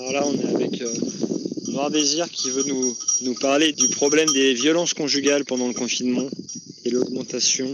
[0.00, 0.94] Alors là, on est avec euh,
[1.68, 6.26] Noir Désir qui veut nous, nous parler du problème des violences conjugales pendant le confinement
[6.86, 7.70] et l'augmentation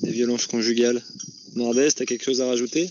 [0.00, 1.02] des violences conjugales.
[1.54, 2.90] Nordez, t'as quelque chose à rajouter?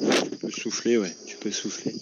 [0.00, 1.94] Tu peux souffler, ouais, tu peux souffler.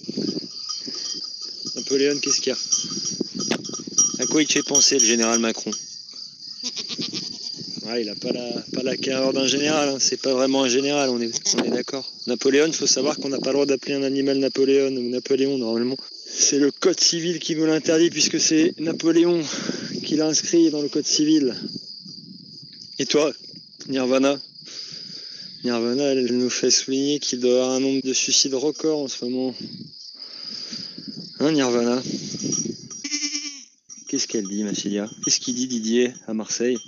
[1.77, 4.23] Napoléon, qu'est-ce qu'il y a?
[4.23, 5.71] À quoi il te fait penser le général Macron?
[7.91, 9.97] Ouais, il a pas la, pas d'un général, hein.
[9.99, 11.33] c'est pas vraiment un général, on est,
[11.71, 12.09] d'accord.
[12.29, 15.59] Napoléon, il faut savoir qu'on n'a pas le droit d'appeler un animal Napoléon ou Napoléon
[15.59, 15.97] normalement.
[16.27, 19.43] C'est le code civil qui nous l'interdit puisque c'est Napoléon
[20.05, 21.55] qui l'a inscrit dans le code civil.
[23.01, 23.33] Et toi,
[23.89, 24.39] Nirvana?
[25.65, 29.25] Nirvana, elle nous fait souligner qu'il doit avoir un nombre de suicides record en ce
[29.25, 29.55] moment.
[31.41, 32.01] Hein, Nirvana?
[34.07, 36.79] Qu'est-ce qu'elle dit, Massilia Qu'est-ce qu'il dit Didier à Marseille?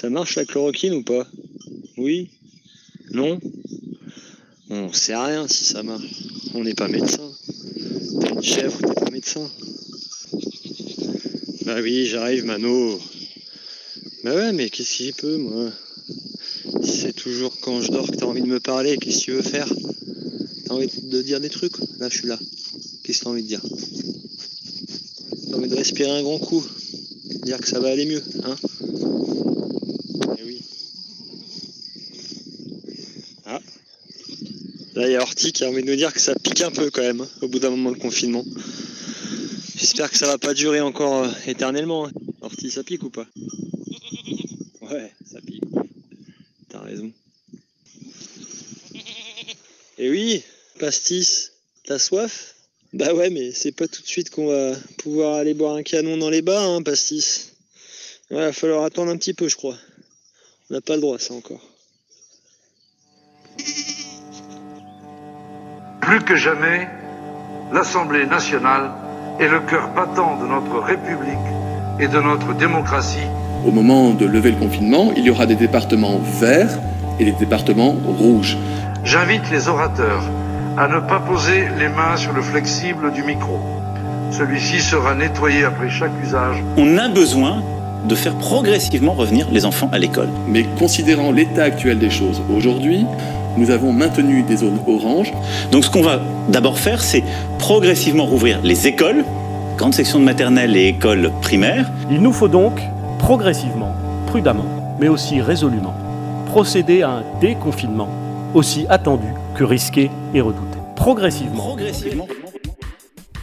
[0.00, 1.26] Ça marche la chloroquine ou pas?
[1.98, 2.30] Oui?
[3.10, 3.38] Non?
[4.70, 6.24] On sait rien si ça marche.
[6.54, 7.30] On n'est pas médecin.
[8.20, 9.50] T'es une chèvre, t'es pas médecin.
[11.66, 12.98] Bah oui, j'arrive, Mano.
[14.24, 15.70] Bah ouais, mais qu'est-ce que j'y peux, moi?
[16.82, 19.42] C'est toujours quand je dors que t'as envie de me parler, qu'est-ce que tu veux
[19.42, 19.70] faire?
[20.64, 21.76] T'as envie de dire des trucs?
[21.98, 22.38] Là, je suis là.
[23.04, 23.62] Qu'est-ce que t'as envie de dire?
[25.50, 26.64] T'as envie de respirer un grand coup?
[27.44, 28.56] Dire que ça va aller mieux, hein
[30.38, 30.62] Eh oui.
[33.44, 33.60] Ah.
[35.00, 36.70] Là, il y a Horty qui a envie de nous dire que ça pique un
[36.70, 38.44] peu quand même, au bout d'un moment le confinement.
[39.74, 42.06] J'espère que ça va pas durer encore euh, éternellement.
[42.06, 42.12] hein.
[42.42, 43.26] Horty, ça pique ou pas?
[44.82, 45.62] Ouais, ça pique.
[46.68, 47.10] T'as raison.
[49.98, 50.42] Et oui,
[50.78, 51.52] pastis,
[51.86, 52.56] t'as soif?
[52.92, 56.18] Bah ouais, mais c'est pas tout de suite qu'on va pouvoir aller boire un canon
[56.18, 57.52] dans les bars, hein, pastis.
[58.30, 59.78] Ouais, va falloir attendre un petit peu, je crois.
[60.68, 61.69] On n'a pas le droit, ça encore.
[66.10, 66.88] Plus que jamais,
[67.72, 68.90] l'Assemblée nationale
[69.38, 71.38] est le cœur battant de notre République
[72.00, 73.28] et de notre démocratie.
[73.64, 76.80] Au moment de lever le confinement, il y aura des départements verts
[77.20, 78.58] et des départements rouges.
[79.04, 80.24] J'invite les orateurs
[80.76, 83.60] à ne pas poser les mains sur le flexible du micro.
[84.32, 86.56] Celui-ci sera nettoyé après chaque usage.
[86.76, 87.62] On a besoin
[88.08, 90.30] de faire progressivement revenir les enfants à l'école.
[90.48, 93.06] Mais considérant l'état actuel des choses aujourd'hui,
[93.56, 95.32] nous avons maintenu des zones oranges.
[95.70, 97.24] Donc ce qu'on va d'abord faire, c'est
[97.58, 99.24] progressivement rouvrir les écoles,
[99.76, 101.90] grande section de maternelle et écoles primaires.
[102.10, 102.80] Il nous faut donc,
[103.18, 103.94] progressivement,
[104.26, 105.94] prudemment, mais aussi résolument,
[106.46, 108.08] procéder à un déconfinement,
[108.54, 110.78] aussi attendu que risqué et redouté.
[110.96, 111.64] Progressivement.
[111.64, 112.26] Progressivement.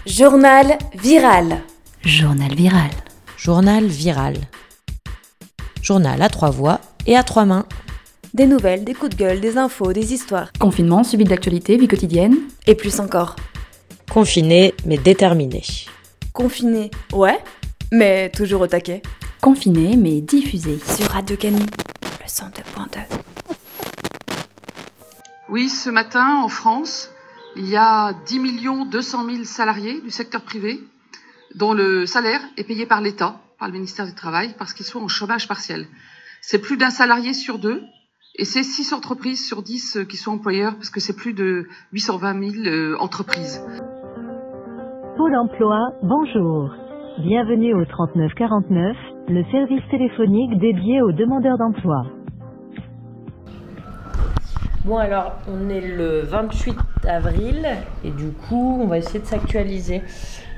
[0.06, 1.58] Journal viral.
[2.04, 2.92] Journal viral.
[3.36, 4.36] Journal viral.
[5.82, 7.66] Journal à trois voix et à trois mains.
[8.38, 10.52] Des nouvelles, des coups de gueule, des infos, des histoires.
[10.60, 12.38] Confinement, suivi d'actualité, vie quotidienne.
[12.68, 13.36] Et plus encore.
[14.12, 15.64] Confiné mais déterminé.
[16.34, 17.40] Confiné, ouais,
[17.92, 19.02] mais toujours au taquet.
[19.42, 20.78] Confiné mais diffusé.
[20.86, 23.00] Sur Radio Canu, le 102.2.
[25.50, 27.10] Oui, ce matin, en France,
[27.56, 28.40] il y a 10
[28.92, 30.80] 200 000 salariés du secteur privé
[31.56, 35.00] dont le salaire est payé par l'État, par le ministère du Travail, parce qu'ils sont
[35.00, 35.88] en chômage partiel.
[36.42, 37.82] C'est plus d'un salarié sur deux,
[38.38, 42.52] et c'est 6 entreprises sur 10 qui sont employeurs, parce que c'est plus de 820
[42.52, 43.64] 000 euh, entreprises.
[45.18, 46.72] Pôle emploi, bonjour.
[47.20, 48.96] Bienvenue au 3949,
[49.30, 52.04] le service téléphonique dédié aux demandeurs d'emploi.
[54.86, 56.78] Bon alors, on est le 28
[57.08, 57.68] avril
[58.04, 60.04] et du coup, on va essayer de s'actualiser.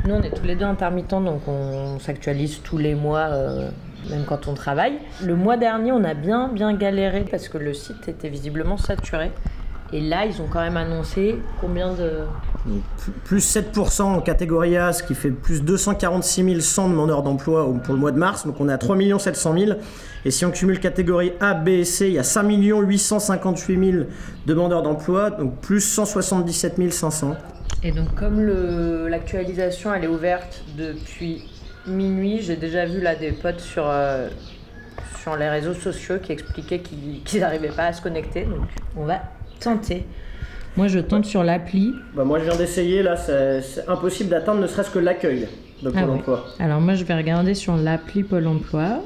[0.05, 3.69] Nous, on est tous les deux intermittents, donc on, s'actualise tous les mois, euh,
[4.09, 4.93] même quand on travaille.
[5.23, 9.31] Le mois dernier, on a bien, bien galéré parce que le site était visiblement saturé.
[9.91, 12.19] Et là, ils ont quand même annoncé combien de...
[13.23, 17.99] Plus 7% en catégorie A, ce qui fait plus 246 100 demandeurs d'emploi pour le
[17.99, 18.45] mois de mars.
[18.45, 19.79] Donc on est à 3 700 000.
[20.25, 24.03] Et si on cumule catégorie A, B et C, il y a 5 858 000
[24.45, 27.35] demandeurs d'emploi, donc plus 177 500.
[27.81, 28.41] Et donc comme
[29.07, 31.43] l'actualisation elle est ouverte depuis
[31.89, 34.27] minuit, j'ai déjà vu là des potes sur, euh,
[35.21, 38.43] sur les réseaux sociaux qui expliquaient qu'ils n'arrivaient pas à se connecter.
[38.45, 39.21] Donc on va
[39.59, 40.05] tenter.
[40.77, 41.93] Moi je tente sur l'appli.
[42.13, 45.47] Bah, moi je viens d'essayer, là c'est impossible d'atteindre ne serait-ce que l'accueil
[45.81, 46.13] de Pôle Ah ouais.
[46.13, 46.45] emploi.
[46.59, 49.01] Alors moi je vais regarder sur l'appli Pôle Emploi.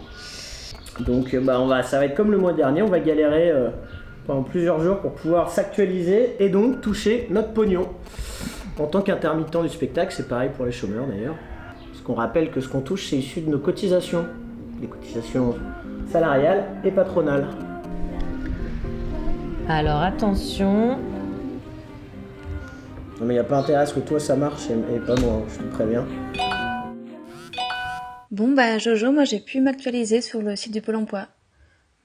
[1.00, 3.50] Donc euh, bah, on va, ça va être comme le mois dernier, on va galérer
[3.50, 3.70] euh,
[4.28, 7.88] pendant plusieurs jours pour pouvoir s'actualiser et donc toucher notre pognon.
[8.80, 11.36] En tant qu'intermittent du spectacle, c'est pareil pour les chômeurs d'ailleurs.
[12.04, 14.26] Parce qu'on rappelle que ce qu'on touche, c'est issu de nos cotisations.
[14.82, 15.56] Les cotisations
[16.12, 17.48] salariales et patronales.
[19.70, 20.98] Alors attention.
[20.98, 21.00] Non
[23.22, 25.16] mais il n'y a pas intérêt à ce que toi ça marche et, et pas
[25.22, 26.06] moi, hein, je te préviens.
[28.32, 31.28] Bon bah Jojo, moi j'ai pu m'actualiser sur le site du Pôle emploi.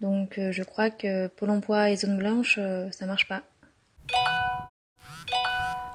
[0.00, 3.42] Donc euh, je crois que Pôle emploi et zone blanche, euh, ça marche pas.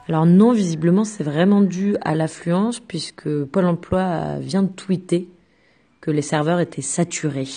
[0.10, 5.30] Alors non, visiblement c'est vraiment dû à l'affluence puisque Pôle emploi vient de tweeter
[6.02, 7.48] que les serveurs étaient saturés.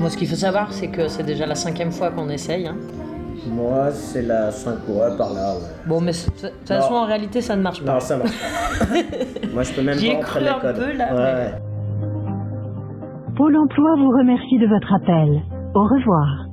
[0.00, 2.66] Moi ce qu'il faut savoir c'est que c'est déjà la cinquième fois qu'on essaye.
[2.66, 2.76] hein.
[3.48, 5.60] Moi c'est la 5 ouais, par là, ouais.
[5.86, 7.94] Bon mais de toute façon en réalité ça ne marche pas.
[7.94, 8.86] Non, ça marche pas.
[9.52, 10.76] moi je peux même pas cru un codes.
[10.76, 13.34] peu, là, Ouais, mais- ouais.
[13.36, 15.42] Pôle emploi vous remercie de votre appel.
[15.74, 16.46] Au revoir.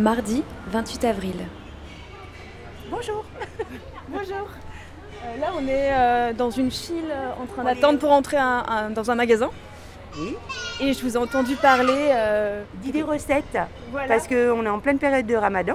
[0.00, 0.42] Mardi
[0.72, 1.34] 28 avril.
[2.90, 3.22] Bonjour.
[4.08, 4.48] Bonjour.
[5.26, 8.64] Euh, là, on est euh, dans une file euh, en train d'attendre pour entrer un-
[8.66, 9.50] un- dans un magasin.
[10.18, 10.36] Oui.
[10.80, 13.58] Et je vous ai entendu parler euh, d'idées recettes.
[13.90, 14.08] Voilà.
[14.08, 15.74] Parce qu'on est en pleine période de ramadan.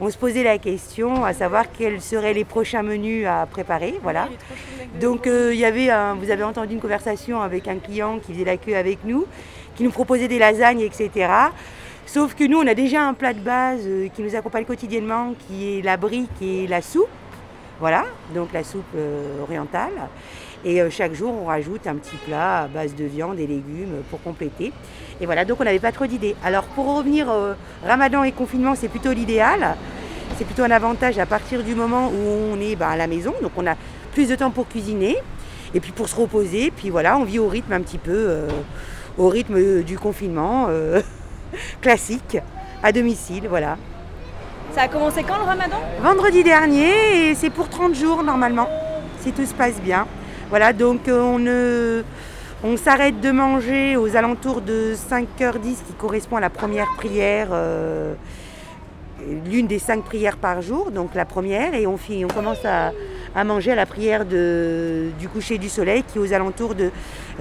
[0.00, 3.98] On se posait la question à savoir quels seraient les prochains menus à préparer.
[4.00, 4.28] Voilà.
[5.00, 8.32] Donc euh, il y avait un- vous avez entendu une conversation avec un client qui
[8.32, 9.26] faisait la queue avec nous,
[9.74, 11.10] qui nous proposait des lasagnes, etc.
[12.06, 15.34] Sauf que nous, on a déjà un plat de base euh, qui nous accompagne quotidiennement,
[15.46, 17.08] qui est la brique et la soupe.
[17.80, 19.90] Voilà, donc la soupe euh, orientale.
[20.64, 24.02] Et euh, chaque jour, on rajoute un petit plat à base de viande et légumes
[24.08, 24.72] pour compléter.
[25.20, 26.36] Et voilà, donc on n'avait pas trop d'idées.
[26.44, 27.26] Alors pour revenir,
[27.84, 29.74] ramadan et confinement, c'est plutôt l'idéal.
[30.38, 33.34] C'est plutôt un avantage à partir du moment où on est bah, à la maison.
[33.42, 33.74] Donc on a
[34.12, 35.16] plus de temps pour cuisiner
[35.74, 36.70] et puis pour se reposer.
[36.70, 38.46] Puis voilà, on vit au rythme un petit peu,
[39.18, 40.68] au rythme du confinement
[41.80, 42.38] classique,
[42.82, 43.46] à domicile.
[43.48, 43.76] Voilà.
[44.74, 45.76] Ça a commencé quand le ramadan?
[46.02, 48.68] Vendredi dernier et c'est pour 30 jours normalement,
[49.20, 50.06] si tout se passe bien.
[50.50, 52.04] Voilà, donc euh, on, ne-
[52.62, 58.14] on s'arrête de manger aux alentours de 5h10 qui correspond à la première prière, euh,
[59.46, 62.92] l'une des cinq prières par jour, donc la première, et on, finit- on commence à,
[63.34, 66.90] à manger à la prière de- du coucher du soleil qui est aux alentours de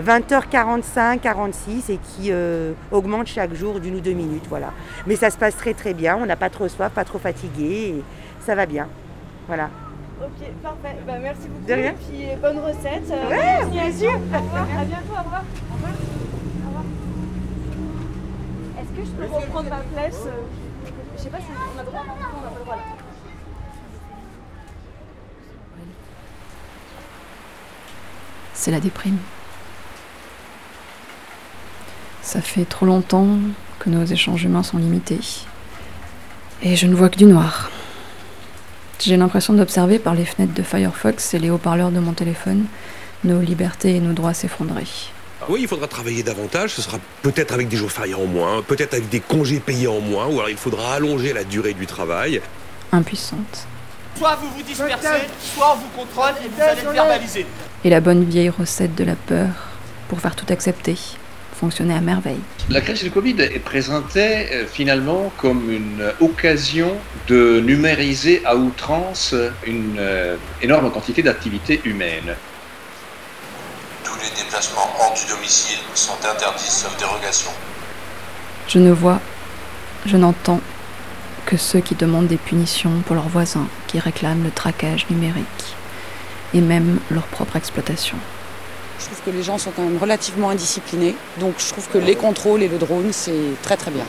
[0.01, 4.45] 20h45, 46 et qui euh, augmente chaque jour d'une ou deux minutes.
[4.49, 4.71] Voilà.
[5.07, 7.95] Mais ça se passe très très bien, on n'a pas trop soif, pas trop fatigué,
[7.97, 8.03] et
[8.45, 8.87] ça va bien.
[9.47, 9.69] Voilà.
[10.21, 10.95] Ok, parfait.
[11.05, 11.67] Bah, merci beaucoup.
[11.67, 11.91] De rien.
[11.91, 13.11] Et puis euh, bonne recette.
[13.11, 14.11] euh, Ouais, bien sûr.
[14.11, 14.63] Au revoir.
[14.79, 15.13] À bientôt.
[15.13, 15.43] Au revoir.
[15.71, 15.91] Au revoir.
[16.63, 16.83] Au revoir.
[18.79, 20.31] Est-ce que je peux reprendre ma place euh,
[28.53, 29.17] C'est la déprime.
[32.21, 33.27] Ça fait trop longtemps
[33.79, 35.19] que nos échanges humains sont limités.
[36.63, 37.69] Et je ne vois que du noir.
[38.99, 42.65] J'ai l'impression d'observer par les fenêtres de Firefox et les haut-parleurs de mon téléphone
[43.23, 44.85] nos libertés et nos droits s'effondrer.
[45.49, 48.93] Oui, il faudra travailler davantage, ce sera peut-être avec des jours fériés en moins, peut-être
[48.93, 52.41] avec des congés payés en moins, ou alors il faudra allonger la durée du travail.
[52.91, 53.67] Impuissante.
[54.17, 57.45] Soit vous vous dispersez, soit on vous contrôle et vous allez être verbalisé.
[57.83, 59.49] Et la bonne vieille recette de la peur
[60.07, 60.95] pour faire tout accepter
[61.53, 62.39] fonctionnait à merveille.
[62.69, 66.93] La crise du Covid est présentée euh, finalement comme une occasion
[67.27, 69.33] de numériser à outrance
[69.65, 72.35] une euh, énorme quantité d'activités humaines.
[74.55, 77.51] Déplacements hors du domicile sont interdits sauf dérogation.
[78.69, 79.19] Je ne vois,
[80.05, 80.61] je n'entends
[81.45, 85.75] que ceux qui demandent des punitions pour leurs voisins, qui réclament le traquage numérique
[86.53, 88.15] et même leur propre exploitation.
[88.97, 91.17] Je trouve que les gens sont quand même relativement indisciplinés.
[91.37, 94.05] Donc je trouve que les contrôles et le drone, c'est très très bien.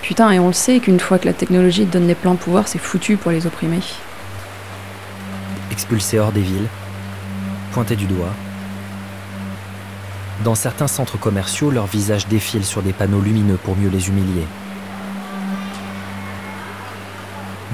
[0.00, 2.78] Putain, et on le sait qu'une fois que la technologie donne les pleins pouvoirs, c'est
[2.78, 3.80] foutu pour les opprimer.
[5.70, 6.68] expulsés hors des villes,
[7.72, 8.32] pointés du doigt.
[10.44, 14.44] Dans certains centres commerciaux, leurs visages défilent sur des panneaux lumineux pour mieux les humilier.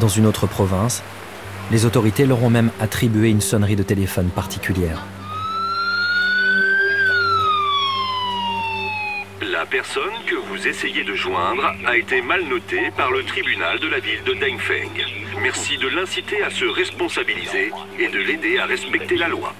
[0.00, 1.02] Dans une autre province,
[1.70, 5.02] les autorités leur ont même attribué une sonnerie de téléphone particulière.
[9.40, 13.88] La personne que vous essayez de joindre a été mal notée par le tribunal de
[13.88, 15.06] la ville de Dengfeng.
[15.40, 19.54] Merci de l'inciter à se responsabiliser et de l'aider à respecter la loi.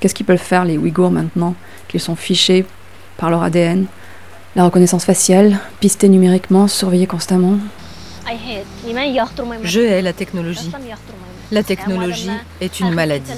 [0.00, 1.54] Qu'est-ce qu'ils peuvent faire, les Ouïghours, maintenant
[1.88, 2.64] qu'ils sont fichés
[3.16, 3.86] par leur ADN
[4.56, 7.58] La reconnaissance faciale, pistés numériquement, surveillés constamment
[9.62, 10.70] Je hais la technologie.
[11.50, 13.32] La technologie est une maladie.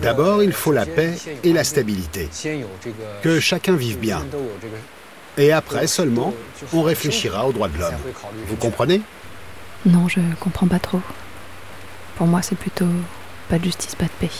[0.00, 2.28] D'abord, il faut la paix et la stabilité.
[3.22, 4.22] Que chacun vive bien.
[5.36, 6.32] Et après seulement,
[6.72, 7.94] on réfléchira aux droits de l'homme.
[8.46, 9.02] Vous comprenez?
[9.86, 11.00] Non, je comprends pas trop.
[12.16, 12.86] Pour moi, c'est plutôt
[13.48, 14.30] pas de justice, pas de paix.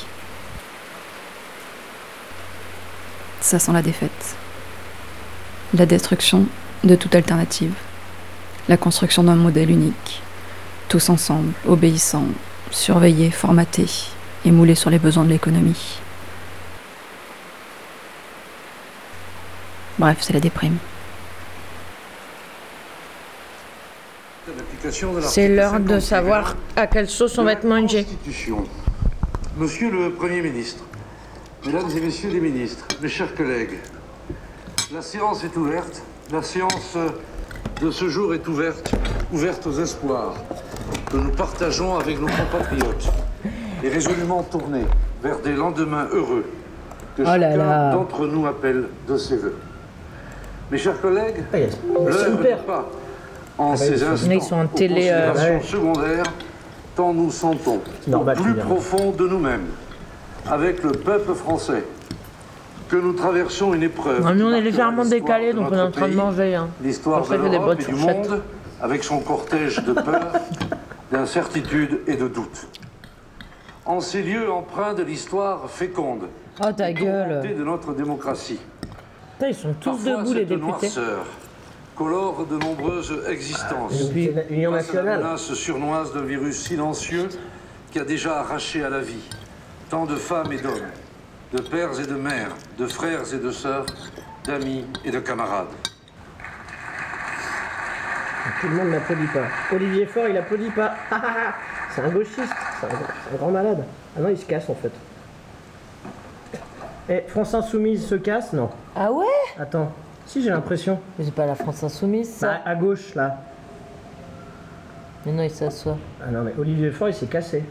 [3.40, 4.36] Ça sent la défaite.
[5.74, 6.46] La destruction
[6.84, 7.74] de toute alternative.
[8.68, 10.22] La construction d'un modèle unique.
[10.88, 12.28] Tous ensemble, obéissants,
[12.70, 13.90] surveillés, formatés
[14.44, 15.98] et sur les besoins de l'économie.
[19.98, 20.76] Bref, c'est la déprime.
[25.22, 28.06] C'est l'heure de savoir à quelle sauce on va être mangé.
[29.56, 30.84] Monsieur le Premier ministre,
[31.64, 33.78] Mesdames et Messieurs les ministres, mes chers collègues,
[34.92, 36.02] la séance est ouverte.
[36.30, 36.96] La séance
[37.80, 38.92] de ce jour est ouverte,
[39.32, 40.34] ouverte aux espoirs
[41.10, 43.10] que nous partageons avec nos compatriotes
[43.82, 44.84] et résolument tournée
[45.22, 46.44] vers des lendemains heureux
[47.16, 49.56] que Oh chacun d'entre nous appelle de ses voeux.
[50.70, 51.58] Mes chers collègues, Ah,
[52.08, 52.88] l'heure n'est pas
[53.58, 56.24] en ces instants ils sont en télé, euh, secondaires,
[56.96, 57.80] tant nous sentons
[58.12, 59.66] au plus profond de nous-mêmes,
[60.50, 61.84] avec le peuple français,
[62.88, 64.22] que nous traversons une épreuve.
[64.24, 66.54] Non, nous on est légèrement décalé, donc on est en train de manger.
[66.54, 66.68] Hein.
[66.82, 68.42] L'histoire de l'Europe et du monde,
[68.82, 70.32] avec son cortège de peur,
[71.12, 72.66] d'incertitude et de doute.
[73.86, 76.28] En ces lieux empreints de l'histoire féconde
[76.62, 77.56] Oh ta gueule.
[77.56, 78.60] de notre démocratie.
[79.34, 80.60] Putain, ils sont tous Parfois, debout les députés.
[80.66, 81.24] noirceur
[81.96, 84.02] colore de nombreuses existences.
[84.02, 87.28] Et puis, l'Union la menace surnoise d'un virus silencieux
[87.90, 89.28] qui a déjà arraché à la vie
[89.88, 90.90] tant de femmes et d'hommes,
[91.52, 93.86] de pères et de mères, de frères et de sœurs,
[94.44, 95.68] d'amis et de camarades.
[98.60, 99.74] Tout le monde n'applaudit pas.
[99.74, 100.94] Olivier Faure, il applaudit pas.
[101.94, 102.38] c'est un gauchiste,
[102.80, 103.84] c'est un, c'est un grand malade.
[104.16, 104.92] Ah non, il se casse en fait.
[107.08, 108.70] Et France Insoumise se casse Non?
[108.96, 109.26] Ah ouais?
[109.58, 109.92] Attends.
[110.26, 111.00] Si, j'ai l'impression.
[111.18, 112.48] Mais c'est pas la France Insoumise, ça.
[112.48, 113.36] Bah, à gauche, là.
[115.26, 115.96] Mais non, il s'assoit.
[116.22, 117.64] Ah non, mais Olivier Faure, il s'est cassé.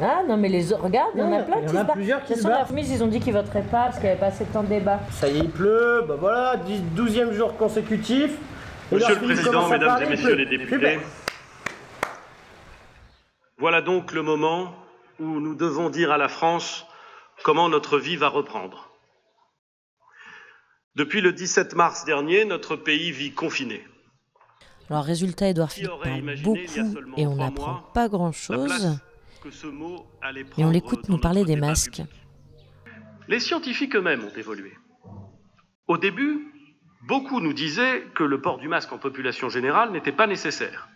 [0.00, 1.80] Ah non, mais les autres, regarde, il y en a plein il y qui en
[1.80, 2.62] a se plusieurs qui se la.
[2.62, 4.62] Insoumise, ils ont dit qu'ils voteraient pas parce qu'il n'y avait pas assez de temps
[4.62, 5.00] de débat.
[5.10, 6.04] Ça y est, il pleut.
[6.08, 8.30] Bah voilà, 10 12e jour consécutif.
[8.90, 10.44] Et Monsieur le lorsqu'il Président, à Mesdames parler, et il Messieurs pleut.
[10.44, 11.00] les députés, Super.
[13.58, 14.72] voilà donc le moment
[15.20, 16.86] où nous devons dire à la France
[17.42, 18.91] comment notre vie va reprendre.
[20.94, 23.82] Depuis le 17 mars dernier, notre pays vit confiné.
[24.90, 28.98] Alors, résultat, Edouard Philippe parle beaucoup et on n'apprend pas grand-chose.
[30.58, 32.02] Et on l'écoute nous parler des masques.
[33.26, 34.72] Les scientifiques eux-mêmes ont évolué.
[35.86, 36.52] Au début,
[37.08, 40.88] beaucoup nous disaient que le port du masque en population générale n'était pas nécessaire,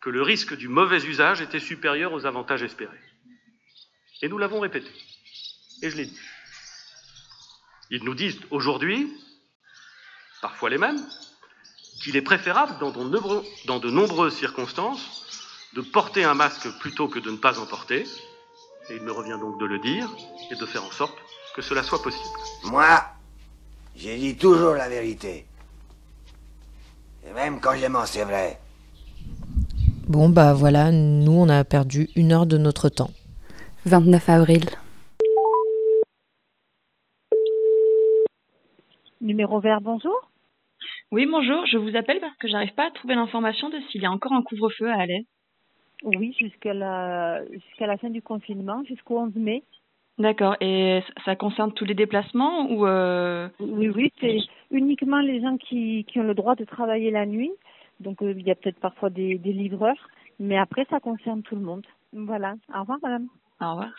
[0.00, 2.98] que le risque du mauvais usage était supérieur aux avantages espérés.
[4.20, 4.90] Et nous l'avons répété.
[5.82, 6.18] Et je l'ai dit.
[7.94, 9.12] Ils nous disent aujourd'hui,
[10.40, 10.98] parfois les mêmes,
[12.02, 15.04] qu'il est préférable dans de, nombreux- dans de nombreuses circonstances
[15.76, 18.06] de porter un masque plutôt que de ne pas en porter.
[18.88, 20.08] Et il me revient donc de le dire
[20.50, 21.14] et de faire en sorte
[21.54, 22.24] que cela soit possible.
[22.64, 23.04] Moi,
[23.94, 25.44] j'ai dit toujours la vérité.
[27.28, 28.58] Et même quand j'ai menti, c'est vrai.
[30.08, 33.12] Bon, bah voilà, nous, on a perdu une heure de notre temps.
[33.84, 34.64] 29 avril.
[39.22, 40.30] Numéro vert, bonjour.
[41.12, 44.06] Oui, bonjour, je vous appelle parce que j'arrive pas à trouver l'information de s'il y
[44.06, 45.24] a encore un couvre-feu à Alais.
[46.02, 49.62] Oui, jusqu'à la, jusqu'à la fin du confinement, jusqu'au 11 mai.
[50.18, 52.84] D'accord, et ça- ça concerne tous les déplacements ou...
[52.86, 54.38] euh, Oui, oui, c'est
[54.72, 57.52] uniquement les gens qui, qui ont le droit de travailler la nuit.
[58.00, 60.08] Donc, euh, il y a peut-être parfois des, des livreurs,
[60.40, 61.86] mais après, ça concerne tout le monde.
[62.12, 62.54] Voilà.
[62.74, 63.28] Au revoir, madame.
[63.60, 63.92] Au revoir.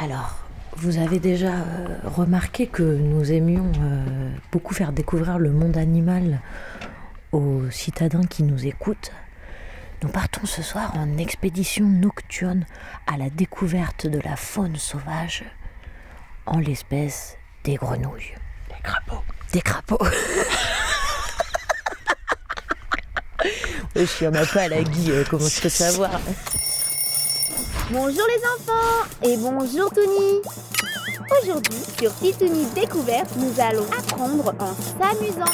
[0.00, 0.45] Alors,
[0.76, 6.40] vous avez déjà euh, remarqué que nous aimions euh, beaucoup faire découvrir le monde animal
[7.32, 9.12] aux citadins qui nous écoutent.
[10.02, 12.66] Nous partons ce soir en expédition nocturne
[13.06, 15.44] à la découverte de la faune sauvage,
[16.44, 18.34] en l'espèce des grenouilles.
[18.68, 19.24] Des crapauds.
[19.52, 20.06] Des crapauds.
[23.96, 26.20] Je suis un peu à la Guy, euh, comment je peux savoir
[27.92, 30.40] Bonjour les enfants et bonjour Tony.
[31.40, 35.52] Aujourd'hui, sur Titouni Découverte, nous allons apprendre en s'amusant.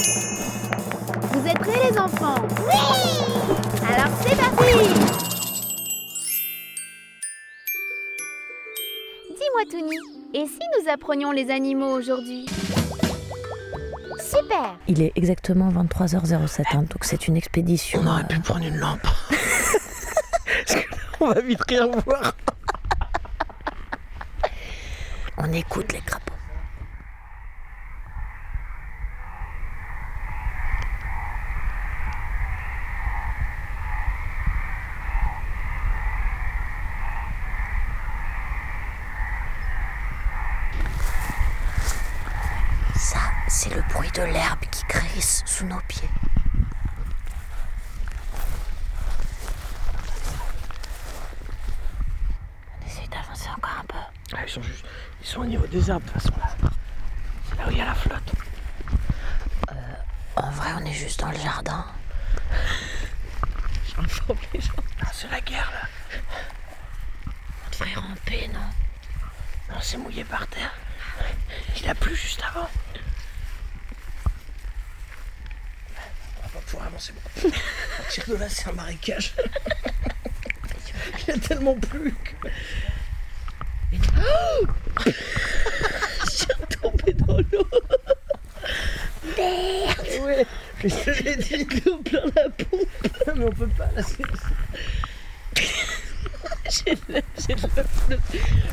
[1.32, 2.36] Vous êtes prêts les enfants?
[2.58, 4.72] Oui Alors c'est parti
[9.28, 9.98] Dis-moi Tony,
[10.32, 12.46] et si nous apprenions les animaux aujourd'hui?
[14.20, 18.00] Super Il est exactement 23h07, hein, donc c'est une expédition.
[18.02, 19.06] On aurait pu prendre une lampe.
[21.22, 22.34] On va vite rien voir.
[25.36, 26.32] On écoute les crapauds.
[42.96, 46.08] Ça, c'est le bruit de l'herbe qui crisse sous nos pieds.
[52.80, 53.98] On essaye d'avancer encore un peu.
[54.36, 54.84] Ah, ils, sont juste...
[55.20, 56.70] ils sont au niveau des arbres de toute façon là.
[57.48, 58.32] C'est là où il y a la flotte.
[59.70, 59.74] Euh,
[60.36, 61.84] En vrai, on est juste dans le jardin.
[63.96, 64.72] J'informe les gens.
[65.02, 65.88] Ah, c'est la guerre là.
[67.66, 68.60] On devrait ramper, non
[69.76, 70.72] On s'est mouillé par terre.
[71.80, 72.68] Il a plu juste avant.
[76.38, 77.54] On va pas pouvoir avancer beaucoup.
[77.98, 79.34] À partir de là, c'est un marécage.
[81.26, 82.48] Il a tellement plu que.
[84.18, 84.66] Oh
[85.06, 86.46] Je suis
[86.80, 87.66] tombé dans l'eau.
[89.36, 90.46] Merde Ouais,
[90.82, 93.34] l'ai dit, l'eau plein la pompe.
[93.36, 94.02] Mais on peut pas là.
[96.70, 98.20] J'ai de la, j'ai de la flotte.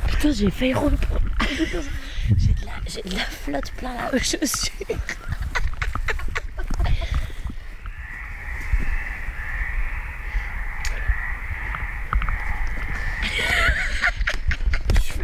[0.08, 1.22] Putain, j'ai failli reprendre.
[1.58, 4.39] J'ai de, la, j'ai de la flotte plein la chaussure.
[4.41, 4.86] Je suis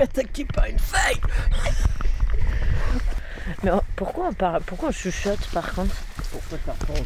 [0.05, 1.19] attaqué par une feuille.
[3.63, 5.95] Mais oh, pourquoi on, parle, pourquoi on chuchote par contre?
[6.31, 6.93] Pourquoi crapaud«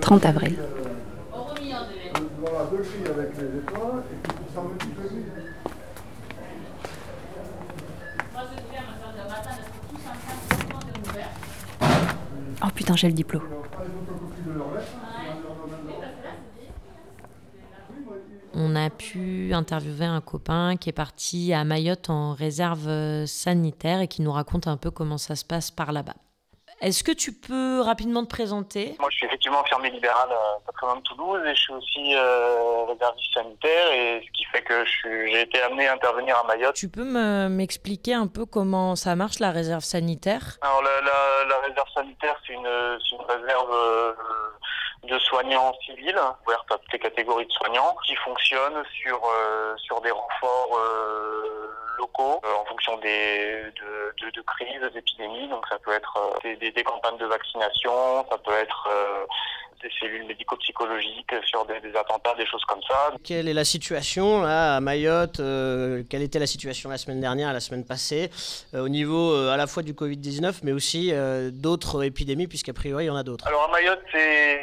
[0.00, 0.58] 30 avril.
[18.54, 24.08] On a pu interviewer un copain qui est parti à Mayotte en réserve sanitaire et
[24.08, 26.16] qui nous raconte un peu comment ça se passe par là-bas.
[26.82, 28.96] Est-ce que tu peux rapidement te présenter?
[28.98, 30.34] Moi, je suis effectivement infirmier libéral euh,
[30.66, 34.44] pas très loin de Toulouse et je suis aussi euh, réserviste sanitaire et ce qui
[34.46, 36.74] fait que j'ai été amené à intervenir à Mayotte.
[36.74, 40.58] Tu peux me- m'expliquer un peu comment ça marche la réserve sanitaire?
[40.60, 44.12] Alors la, la, la réserve sanitaire, c'est une, réserve euh,
[45.04, 50.00] de soignants civils, ouverte à toutes les catégories de soignants, qui fonctionne sur, euh, sur
[50.00, 51.31] des renforts euh,
[52.12, 55.48] locaux euh, en fonction des, de, de, de crises, d'épidémies.
[55.48, 59.24] Donc ça peut être euh, des, des, des campagnes de vaccination, ça peut être euh,
[59.82, 63.12] des cellules médico-psychologiques sur des, des attentats, des choses comme ça.
[63.24, 67.52] Quelle est la situation là à Mayotte euh, Quelle était la situation la semaine dernière
[67.52, 68.30] la semaine passée
[68.74, 71.12] euh, au niveau euh, à la fois du Covid-19 mais aussi
[71.52, 73.46] d'autres épidémies puisqu'a priori il y en a d'autres?
[73.46, 74.60] Alors à Mayotte, c'est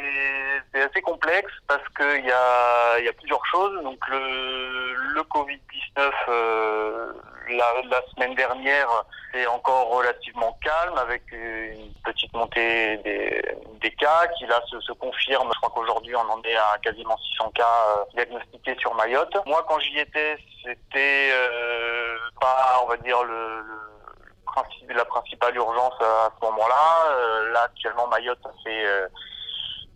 [0.72, 3.82] c'est assez complexe parce qu'il y a, y a plusieurs choses.
[3.82, 7.12] Donc le, le Covid-19, euh,
[7.48, 8.88] la, la semaine dernière,
[9.32, 13.42] c'est encore relativement calme avec une petite montée des,
[13.80, 15.50] des cas qui là se, se confirme.
[15.52, 19.36] Je crois qu'aujourd'hui on en est à quasiment 600 cas euh, diagnostiqués sur Mayotte.
[19.46, 25.56] Moi quand j'y étais, c'était euh, pas, on va dire, le, le principe, la principale
[25.56, 27.10] urgence à ce moment-là.
[27.10, 29.08] Euh, là, actuellement, Mayotte, euh,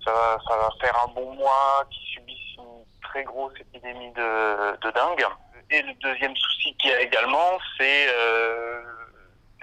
[0.05, 4.77] ça, va- ça va faire un bon mois qui subissent une très grosse épidémie de,
[4.81, 5.27] de dingue.
[5.71, 8.83] Et le deuxième souci qu'il y a également, c'est euh,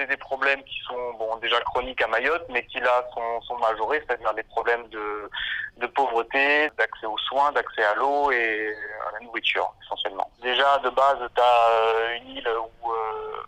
[0.10, 4.04] des problèmes qui sont bon déjà chroniques à Mayotte, mais qui là sont, sont majorés,
[4.08, 5.30] c'est-à-dire des problèmes de,
[5.78, 8.76] de pauvreté, d'accès aux soins, d'accès à l'eau et
[9.08, 10.28] à la nourriture essentiellement.
[10.42, 12.50] Déjà de base, tu as une île
[12.82, 13.44] où euh,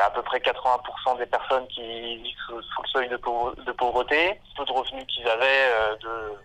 [0.00, 1.82] À peu près 80% des personnes qui
[2.16, 4.40] vivent sous, sous le seuil de pauvreté.
[4.56, 6.36] Peu de revenus qu'ils avaient euh, de,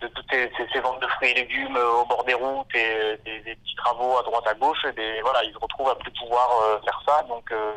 [0.00, 3.54] de toutes ces, ventes de fruits et légumes euh, au bord des routes et des,
[3.54, 4.82] petits travaux à droite à gauche.
[4.94, 7.22] Des, voilà, ils se retrouvent à plus pouvoir euh, faire ça.
[7.28, 7.72] Donc euh,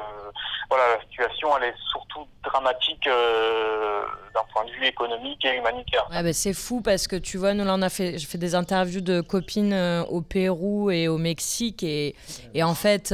[0.69, 6.07] voilà, la situation elle est surtout dramatique d'un point de vue économique et humanitaire.
[6.11, 8.55] Ouais, bah, c'est fou parce que tu vois, nous là, a fait, je fais des
[8.55, 9.73] interviews de copines
[10.09, 12.15] au Pérou et au Mexique et,
[12.53, 13.13] et en fait,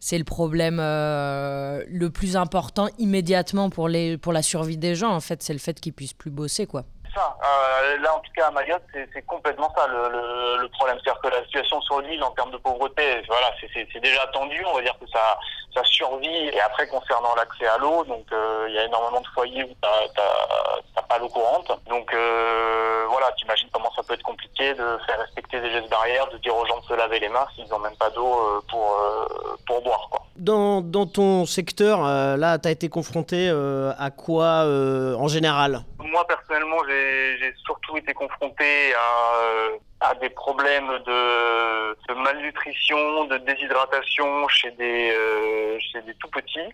[0.00, 5.10] c'est le problème le plus important immédiatement pour, les, pour la survie des gens.
[5.10, 6.84] En fait, c'est le fait qu'ils puissent plus bosser, quoi.
[7.14, 7.36] Ça.
[7.44, 10.98] Euh, là, en tout cas, à Mayotte, c'est complètement ça le, le, problème.
[11.02, 14.62] C'est-à-dire que la situation sur l'île, en termes de pauvreté, voilà, c'est- déjà tendu.
[14.66, 15.38] On va dire que ça,
[15.74, 16.48] ça survit.
[16.48, 19.74] Et après, concernant l'accès à l'eau, donc euh, il y a énormément de foyers où
[19.80, 21.70] t'as pas l'eau courante.
[21.88, 26.28] Donc euh, voilà, t'imagines comment ça peut être compliqué de faire respecter des gestes barrières,
[26.28, 28.60] de dire aux gens de se laver les mains s'ils n'ont même pas d'eau euh,
[28.70, 30.20] pour euh, pour boire, quoi.
[30.36, 35.28] Dans, dans ton secteur, euh, là, tu as été confronté euh, à quoi euh, en
[35.28, 35.80] général?
[35.98, 39.68] Moi personnellement, j'ai j'ai surtout été confronté à, euh,
[40.00, 46.72] à des problèmes de, de malnutrition, de déshydratation chez des euh, chez des tout petits.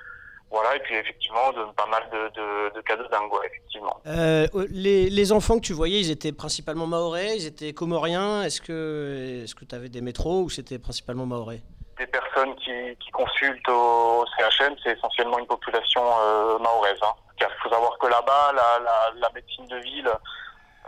[0.48, 4.00] Voilà, et puis effectivement de pas mal de, de, de cas de dingue, ouais, effectivement.
[4.06, 8.42] Euh, les, les enfants que tu voyais, ils étaient principalement maorais, ils étaient comoriens.
[8.42, 11.62] Est-ce que tu avais des métros ou c'était principalement maorais?
[11.98, 16.98] Des personnes qui, qui consultent au CHM, c'est essentiellement une population euh, mahoraise.
[17.02, 17.12] Hein.
[17.38, 20.08] Car il faut savoir que là-bas, la, la, la médecine de ville,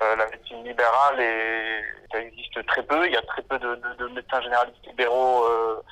[0.02, 1.82] euh, la médecine libérale, et,
[2.12, 3.06] ça existe très peu.
[3.06, 5.82] Il y a très peu de, de, de médecins généralistes libéraux euh,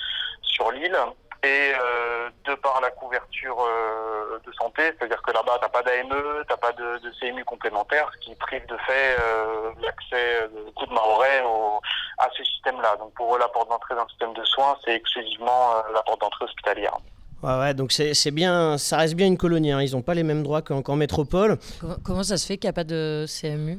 [0.42, 0.97] sur l'île.
[1.45, 6.42] Et euh, de par la couverture euh, de santé, c'est-à-dire que là-bas, t'as pas d'AME,
[6.49, 10.87] t'as pas de, de CMU complémentaire, ce qui prive de fait euh, l'accès de beaucoup
[10.87, 11.79] de Mahorais au-
[12.19, 12.97] à ce système-là.
[12.97, 16.03] Donc pour eux, la porte d'entrée dans le système de soins, c'est exclusivement euh, la
[16.03, 16.97] porte d'entrée hospitalière.
[17.42, 19.71] Ouais, ouais, donc c'est bien, ça reste bien une colonie.
[19.71, 19.83] hein.
[19.83, 21.59] Ils n'ont pas les mêmes droits qu'en métropole.
[21.81, 23.79] Comment, comment ça se fait qu'il n'y a pas de CMU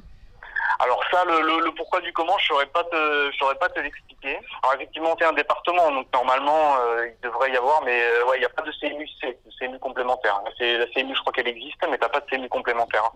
[1.26, 4.40] le, pourquoi du comment, je saurais pas te, je saurais pas te l'expliquer.
[4.64, 8.38] Alors effectivement, c'est un département, donc normalement, euh, il devrait y avoir, mais euh, ouais,
[8.38, 10.42] il n'y a pas de CMU, c'est CMU complémentaire.
[10.60, 13.12] La CMU, je crois qu'elle existe, mais t'as pas de CMU complémentaire.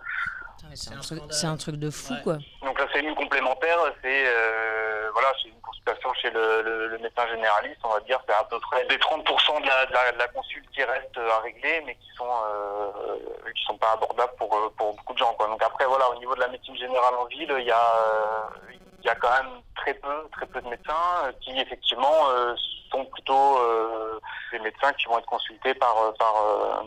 [0.76, 2.38] C'est un, truc- c'est un truc de fou, quoi.
[2.64, 7.28] Donc la CMU complémentaire, c'est euh, voilà, c'est une consultation chez le, le, le médecin
[7.28, 10.18] généraliste, on va dire, c'est à peu près les 30% de la, de la, de
[10.18, 12.92] la consulte qui reste à régler, mais qui sont euh,
[13.56, 15.34] qui sont pas abordables pour euh, pour beaucoup de gens.
[15.34, 15.48] Quoi.
[15.48, 18.74] Donc après voilà, au niveau de la médecine générale en ville, il y a euh,
[19.04, 22.54] il y a quand même très peu très peu de médecins euh, qui effectivement euh,
[22.92, 24.20] sont plutôt euh,
[24.52, 26.34] des médecins qui vont être consultés par par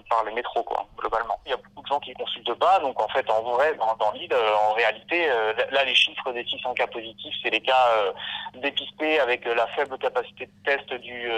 [0.09, 1.39] par les métros quoi globalement.
[1.47, 3.97] Il y a beaucoup de gens qui consultent pas, donc en fait en vrai dans,
[3.97, 5.27] dans l'île en réalité
[5.71, 8.13] là les chiffres des 600 cas positifs c'est les cas
[8.55, 11.31] dépistés avec la faible capacité de test du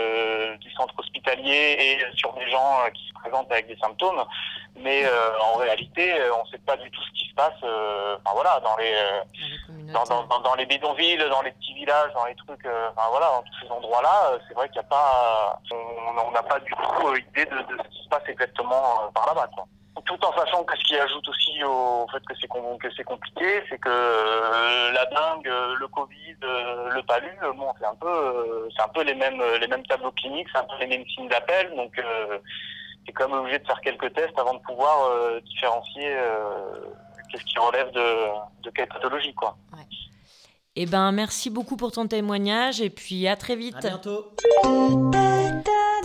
[0.59, 4.25] du centre hospitalier et sur des gens qui se présentent avec des symptômes,
[4.79, 7.55] mais euh, en réalité euh, on ne sait pas du tout ce qui se passe.
[7.65, 9.21] euh, Enfin voilà dans les euh,
[9.93, 13.09] dans, dans, dans, dans les bidonvilles, dans les petits villages, dans les trucs, euh, enfin
[13.11, 16.59] voilà, dans tous ces endroits-là, euh, c'est vrai qu'il n'y a pas, on n'a pas
[16.61, 19.65] du tout idée de, de ce qui se passe exactement par là-bas, quoi.
[20.05, 23.62] Tout en sachant que ce qui ajoute aussi au fait que c'est que c'est compliqué,
[23.71, 28.07] c'est que euh, la dingue, euh, le Covid, euh, le palu, bon, c'est un peu,
[28.09, 31.07] euh, c'est un peu les mêmes les mêmes tableaux cliniques, c'est un peu les mêmes
[31.09, 31.99] signes d'appel, donc
[33.07, 36.81] euh, c'est quand même obligé de faire quelques tests avant de pouvoir euh, différencier euh,
[37.31, 39.57] qu'est-ce qui relève de, de quelle pathologie, quoi.
[40.79, 43.77] Eh ben, merci beaucoup pour ton témoignage et puis à très vite.
[43.77, 44.27] À bientôt.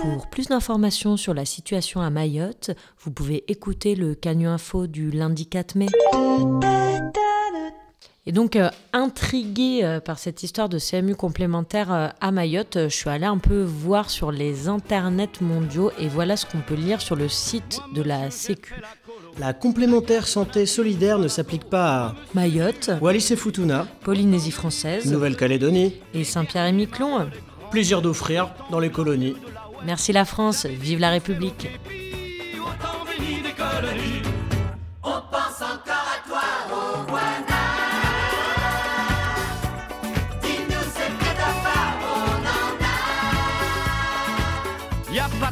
[0.01, 5.11] Pour plus d'informations sur la situation à Mayotte, vous pouvez écouter le Canu Info du
[5.11, 5.87] lundi 4 mai.
[8.27, 12.87] Et donc, euh, intriguée euh, par cette histoire de CMU complémentaire euh, à Mayotte, euh,
[12.87, 16.75] je suis allée un peu voir sur les internets mondiaux et voilà ce qu'on peut
[16.75, 18.75] lire sur le site de la Sécu.
[19.39, 25.95] La complémentaire santé solidaire ne s'applique pas à Mayotte, Wallis et Futuna, Polynésie française Nouvelle-Calédonie.
[26.13, 27.27] et Saint-Pierre-et-Miquelon.
[27.71, 29.35] Plaisir d'offrir dans les colonies.
[29.83, 31.69] Merci la France, vive la République.
[35.03, 36.41] On pense encore à toi,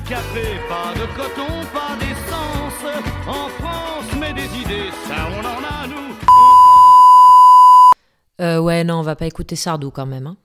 [0.10, 2.84] café, pas de coton, pas d'essence.
[3.28, 6.16] En France, mais des idées, ça on en a nous.
[8.42, 10.26] Euh, ouais, non, on va pas écouter Sardou quand même.
[10.28, 10.38] hein.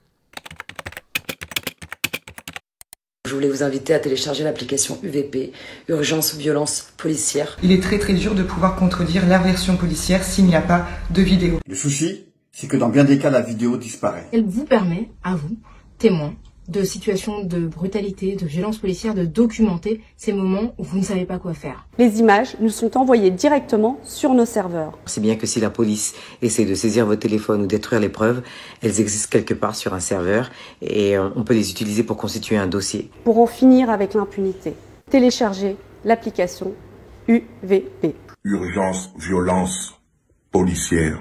[3.27, 5.51] Je voulais vous inviter à télécharger l'application UVP,
[5.87, 7.57] Urgence Violence Policière.
[7.63, 10.85] Il est très très dur de pouvoir contredire la version policière s'il n'y a pas
[11.09, 11.59] de vidéo.
[11.67, 14.27] Le souci, c'est que dans bien des cas, la vidéo disparaît.
[14.31, 15.57] Elle vous permet, à vous,
[15.97, 16.35] témoins,
[16.67, 21.25] de situations de brutalité, de violence policière, de documenter ces moments où vous ne savez
[21.25, 21.87] pas quoi faire.
[21.97, 24.97] Les images nous sont envoyées directement sur nos serveurs.
[25.05, 28.41] C'est bien que si la police essaie de saisir vos téléphones ou détruire les preuves,
[28.81, 30.49] elles existent quelque part sur un serveur
[30.81, 33.09] et euh, on peut les utiliser pour constituer un dossier.
[33.23, 34.73] Pour en finir avec l'impunité,
[35.09, 36.73] téléchargez l'application
[37.27, 38.15] UVP.
[38.43, 39.95] Urgence, violence
[40.51, 41.19] policière.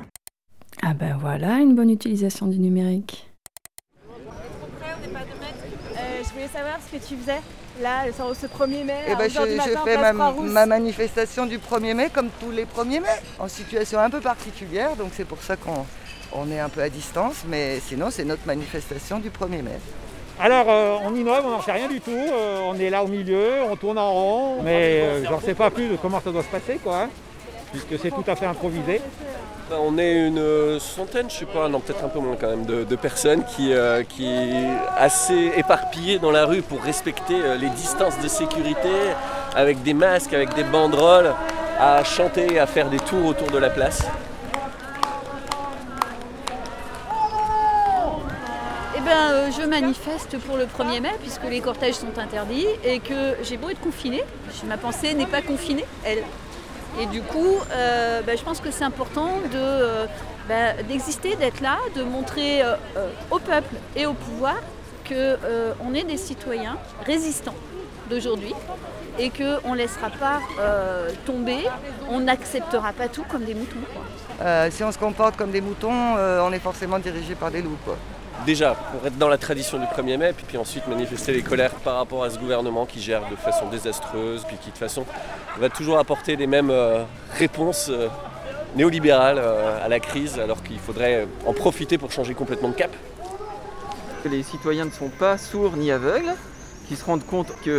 [0.82, 3.26] Ah ben voilà, une bonne utilisation du numérique.
[5.96, 7.40] Euh, je voulais savoir ce que tu faisais.
[7.82, 10.12] Là, ce 1er mai, Eh à ben, 11h je, du je matin, fais
[10.44, 14.94] ma, manifestation du 1er mai comme tous les 1er mai, en situation un peu particulière,
[14.94, 15.84] donc c'est pour ça qu'on
[16.32, 19.78] on est un peu à distance, mais sinon c'est notre manifestation du 1er mai.
[20.38, 22.10] Alors, euh, on innove, on n'en sait rien du tout.
[22.12, 25.70] euh, on est là au milieu, on tourne en rond, mais euh, j'en sais pas
[25.70, 27.02] plus de comment ça doit se passer, quoi.
[27.02, 27.10] hein,
[27.72, 29.00] puisque c'est tout à fait improvisé.
[29.70, 32.48] Ben, On est une euh, centaine, je sais pas, non peut-être un peu moins quand
[32.48, 34.28] même, de, personnes qui, euh, qui
[34.96, 38.90] assez éparpillées dans la rue pour respecter euh, les distances de sécurité,
[39.54, 41.32] avec des masques, avec des banderoles,
[41.78, 44.02] à chanter, à faire des tours autour de la place.
[48.96, 53.00] Eh ben, euh, je manifeste pour le 1er mai puisque les cortèges sont interdits et
[53.00, 54.24] que j'ai beau être confinée,
[54.66, 56.22] ma pensée n'est pas confinée, elle.
[57.00, 60.06] Et du coup, euh, ben, je pense que c'est important de, euh,
[60.48, 62.76] ben, d'exister, d'être là, de montrer euh,
[63.30, 64.56] au peuple et au pouvoir
[65.08, 67.54] qu'on est des citoyens résistants
[68.08, 68.54] d'aujourd'hui
[69.18, 70.40] et qu'on ne laissera pas
[71.26, 71.58] tomber,
[72.08, 73.76] on n'acceptera pas tout comme des moutons.
[74.70, 77.76] si on se comporte comme des moutons, on est forcément dirigé par des loups.
[77.84, 77.98] Quoi.
[78.46, 81.74] Déjà, pour être dans la tradition du 1er mai, puis, puis ensuite manifester les colères
[81.76, 85.06] par rapport à ce gouvernement qui gère de façon désastreuse, puis qui de façon
[85.58, 87.04] va toujours apporter les mêmes euh,
[87.38, 88.08] réponses euh,
[88.76, 92.90] néolibérales euh, à la crise, alors qu'il faudrait en profiter pour changer complètement de cap.
[94.26, 96.34] les citoyens ne sont pas sourds ni aveugles,
[96.86, 97.72] qu'ils se rendent compte qu'il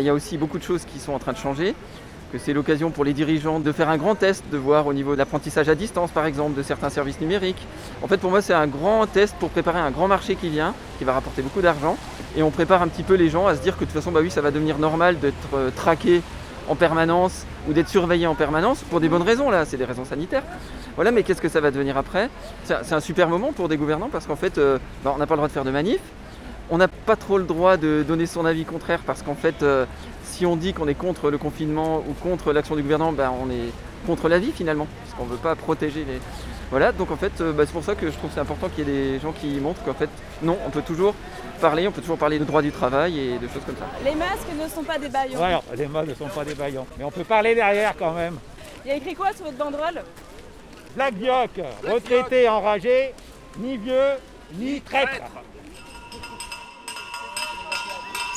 [0.00, 1.76] y a aussi beaucoup de choses qui sont en train de changer,
[2.32, 5.12] que c'est l'occasion pour les dirigeants de faire un grand test, de voir au niveau
[5.14, 7.66] de l'apprentissage à distance par exemple, de certains services numériques.
[8.02, 10.74] En fait pour moi c'est un grand test pour préparer un grand marché qui vient,
[10.98, 11.96] qui va rapporter beaucoup d'argent,
[12.36, 14.12] et on prépare un petit peu les gens à se dire que de toute façon
[14.12, 16.22] bah oui ça va devenir normal d'être euh, traqué
[16.68, 20.04] en permanence ou d'être surveillé en permanence pour des bonnes raisons là, c'est des raisons
[20.04, 20.42] sanitaires.
[20.96, 22.28] Voilà, mais qu'est-ce que ça va devenir après?
[22.64, 25.34] C'est un- super moment pour des gouvernants parce qu'en fait, euh, bah, on n'a pas
[25.34, 26.00] le droit de faire de manif.
[26.70, 29.86] On n'a pas trop le droit de donner son avis contraire parce qu'en fait, euh,
[30.38, 33.50] si on dit qu'on est contre le confinement ou contre l'action du gouvernement, bah, on
[33.50, 33.72] est
[34.06, 36.20] contre la vie finalement, parce qu'on ne veut pas protéger les.
[36.70, 38.68] Voilà, donc en fait, euh, bah, c'est pour ça que je trouve que c'est important
[38.68, 40.08] qu'il y ait des gens qui montrent qu'en fait,
[40.42, 41.14] non, on peut toujours
[41.60, 43.86] parler, on peut toujours parler de droit du travail et de choses comme ça.
[44.04, 45.42] Les masques ne sont pas des baillons.
[45.42, 46.86] Alors, les mots ne sont pas des baillons.
[46.96, 48.36] Mais on peut parler derrière quand même.
[48.84, 50.02] Il y a écrit quoi sur votre banderole?
[50.94, 51.50] Black Dioc,
[51.84, 53.12] retraité enragé,
[53.58, 54.12] ni vieux,
[54.54, 55.24] ni traître.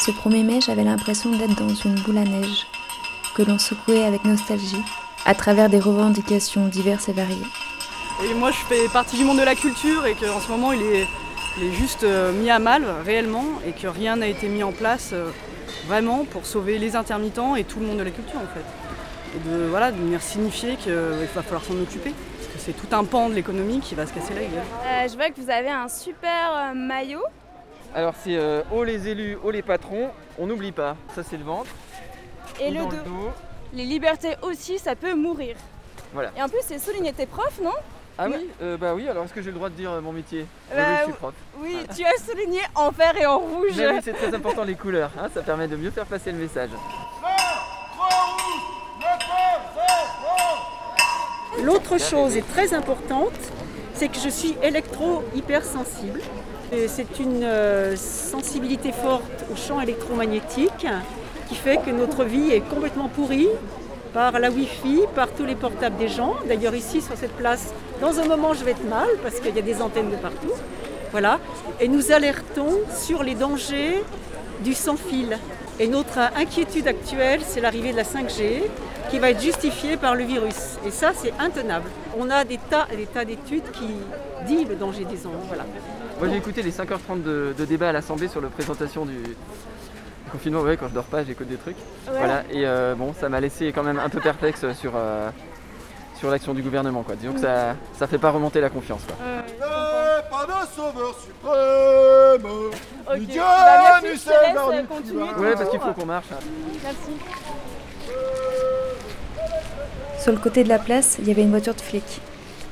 [0.04, 2.66] Ce 1er mai, j'avais l'impression d'être dans une boule à neige,
[3.36, 4.82] que l'on secouait avec nostalgie,
[5.28, 7.46] à travers des revendications diverses et variées.
[8.24, 10.82] Et moi, je fais partie du monde de la culture et qu'en ce moment, il
[10.82, 11.06] est,
[11.58, 14.72] il est juste euh, mis à mal réellement et que rien n'a été mis en
[14.72, 15.30] place euh,
[15.86, 18.66] vraiment pour sauver les intermittents et tout le monde de la culture en fait.
[19.36, 20.94] Et de, voilà, de venir signifier qu'il
[21.36, 22.12] va falloir s'en occuper.
[22.38, 24.64] Parce que c'est tout un pan de l'économie qui va se casser la gueule.
[24.84, 27.22] Euh, Je vois que vous avez un super euh, maillot.
[27.94, 31.44] Alors c'est euh, haut les élus, haut les patrons, on n'oublie pas, ça c'est le
[31.44, 31.70] ventre.
[32.60, 32.90] Et le dos.
[32.90, 33.32] dos.
[33.74, 35.56] Les libertés aussi, ça peut mourir.
[36.14, 36.32] Voilà.
[36.38, 37.74] Et en plus, c'est souligné tes profs, non?
[38.18, 40.12] Ah oui, euh, bah oui, alors est-ce que j'ai le droit de dire euh, mon
[40.12, 40.46] métier?
[40.70, 41.34] Oui, Bah, oui, je suis prof.
[41.60, 43.72] Oui, tu as souligné en vert et en rouge.
[43.78, 46.38] Mais oui, c'est très important les couleurs, hein, ça permet de mieux faire passer le
[46.38, 46.70] message.
[51.64, 53.34] L'autre chose est très importante,
[53.94, 56.22] c'est que je suis électro-hypersensible.
[56.74, 60.88] Et C'est une euh, sensibilité forte au champ électromagnétique
[61.50, 63.50] qui fait que notre vie est complètement pourrie
[64.14, 66.36] par la Wi-Fi, par tous les portables des gens.
[66.48, 69.60] D'ailleurs ici sur cette place, dans un moment je vais être mal parce qu'il y
[69.60, 70.54] a des antennes de partout.
[71.12, 71.40] Voilà.
[71.82, 74.02] Et nous alertons sur les dangers
[74.64, 75.38] du sans-fil.
[75.78, 78.62] Et notre inquiétude actuelle, c'est l'arrivée de la 5G
[79.10, 80.78] qui va être justifiée par le virus.
[80.86, 81.90] Et ça, c'est intenable.
[82.18, 83.90] On a des tas et des tas d'études qui
[84.48, 85.44] disent le danger des ondes.
[85.50, 85.66] Voilà.
[86.22, 89.36] Moi j'ai écouté les 5h30 de, de débat à l'Assemblée sur la présentation du, du
[90.32, 90.62] confinement.
[90.62, 91.78] Ouais, quand je dors pas, j'écoute des trucs.
[92.08, 92.14] Ouais.
[92.18, 95.30] Voilà, et euh, bon, ça m'a laissé quand même un peu perplexe sur, euh,
[96.20, 97.02] sur l'action du gouvernement.
[97.02, 97.16] Quoi.
[97.16, 99.02] Disons que ça ça fait pas remonter la confiance.
[99.08, 99.16] Quoi.
[100.30, 102.52] pas de sauveur suprême
[103.10, 103.18] Ok.
[103.20, 105.70] Ni Dieu, Bah, merci, ni je te Seigneur, laisse, ni euh, continuer ton Ouais, parce
[105.72, 106.28] qu'il faut qu'on marche.
[106.32, 106.40] hein.
[106.84, 107.12] Merci.
[110.22, 112.22] Sur le côté de la place, il y avait une voiture de flic.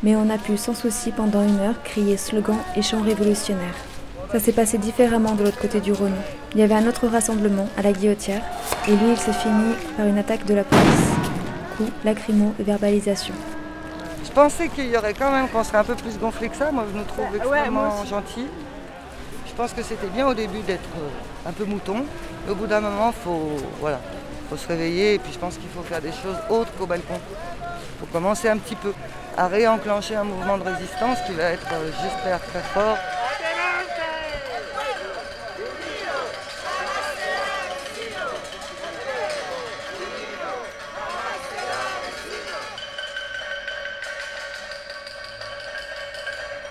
[0.01, 3.75] Mais on a pu sans souci pendant une heure crier slogan et chants révolutionnaires.
[4.31, 6.15] Ça s'est passé différemment de l'autre côté du Rhône.
[6.53, 8.41] Il y avait un autre rassemblement à la Guillotière
[8.87, 10.85] et lui il s'est fini par une attaque de la police.
[11.75, 13.33] Coups, lacrymaux et verbalisation.
[14.23, 16.71] Je pensais qu'il y aurait quand même qu'on serait un peu plus gonflé que ça.
[16.71, 18.09] Moi, je nous trouve moi extrêmement aussi.
[18.09, 18.47] gentils.
[19.47, 22.05] Je pense que c'était bien au début d'être euh, un peu mouton.
[22.45, 23.99] Mais au bout d'un moment, faut voilà,
[24.49, 25.15] faut se réveiller.
[25.15, 27.19] Et puis, je pense qu'il faut faire des choses autres qu'au balcon
[27.99, 28.93] faut commencer un petit peu
[29.37, 32.97] à réenclencher un mouvement de résistance qui va être, euh, j'espère, très fort.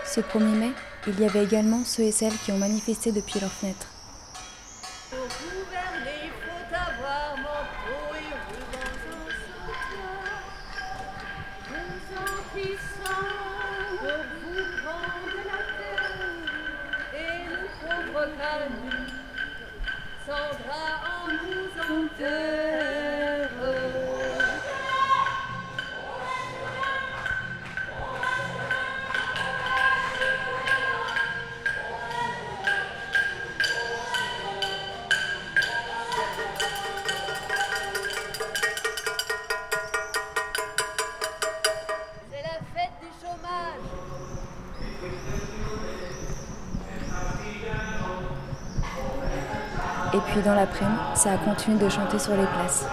[0.06, 0.72] Ce 1er mai,
[1.06, 3.86] il y avait également ceux et celles qui ont manifesté depuis leurs fenêtres.
[50.38, 52.86] Puis dans l'après-midi, ça a continué de chanter sur les places.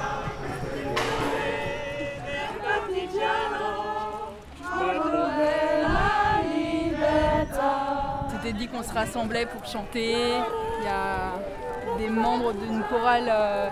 [8.31, 10.13] C'était dit qu'on se rassemblait pour chanter.
[10.79, 11.34] Il y a
[11.97, 13.69] des membres d'une chorale euh,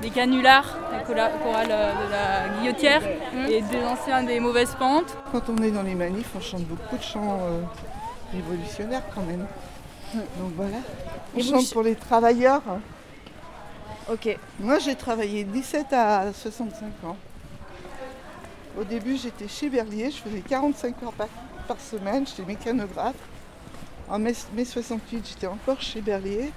[0.00, 3.02] des canulars, la chorale euh, de la guillotière,
[3.48, 5.16] et des anciens des mauvaises pentes.
[5.32, 7.60] Quand on est dans les manifs, on chante beaucoup de chants euh,
[8.32, 9.46] révolutionnaires quand même.
[10.14, 10.76] Donc voilà.
[11.34, 12.62] On Et chante ch- pour les travailleurs.
[14.10, 14.36] Ok.
[14.60, 17.16] Moi j'ai travaillé 17 à 65 ans.
[18.78, 21.28] Au début j'étais chez Berlier, je faisais 45 heures par,
[21.66, 23.14] par semaine, j'étais mécanographe.
[24.10, 26.52] En mai, mai 68 j'étais encore chez Berlier.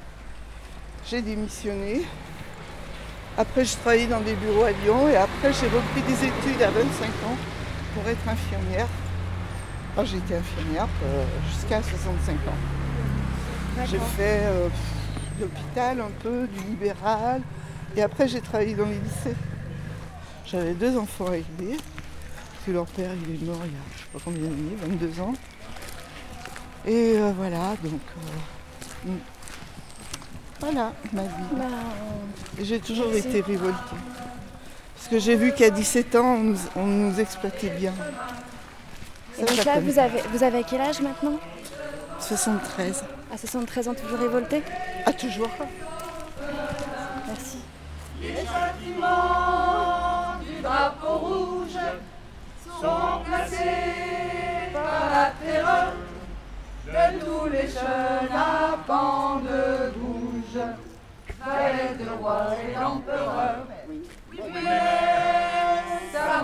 [1.10, 2.02] J'ai démissionné.
[3.38, 6.70] Après j'ai travaillé dans des bureaux à Lyon et après j'ai repris des études à
[6.70, 7.38] 25 ans
[7.94, 8.88] pour être infirmière.
[10.04, 13.86] J'ai été infirmière euh, jusqu'à 65 ans.
[13.86, 14.68] J'ai fait euh,
[15.38, 17.42] pff, l'hôpital un peu, du libéral.
[17.96, 19.36] Et après, j'ai travaillé dans les lycées.
[20.46, 21.78] J'avais deux enfants à élever.
[21.78, 24.76] Parce que leur père, il est mort il y a je sais pas combien d'années,
[24.82, 25.34] 22 ans.
[26.86, 28.00] Et euh, voilà, donc.
[29.06, 29.18] euh, mm.
[30.60, 31.74] voilà ma vie.
[32.60, 33.28] Et j'ai toujours merci.
[33.28, 33.78] été révoltée.
[34.96, 37.94] Parce que j'ai vu qu'à 17 ans, on nous, on nous exploitait bien.
[39.40, 41.40] Et donc là, vous avez, vous avez quel âge maintenant?
[42.20, 43.04] 73.
[43.32, 44.64] À 73 ans, toujours révolté
[45.06, 45.50] Ah, toujours
[47.28, 47.58] Merci.
[48.22, 51.78] Les bâtiments du drapeau rouge
[52.64, 55.92] sont placés par la terreur
[56.86, 60.62] de tous les jeunes à pan de bouge,
[61.46, 63.58] valets de roi et d'empereur.
[64.32, 64.80] Mais
[66.14, 66.44] ça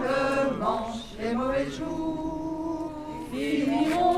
[0.00, 2.92] le manche, les mauvais jours
[3.30, 4.11] finiront.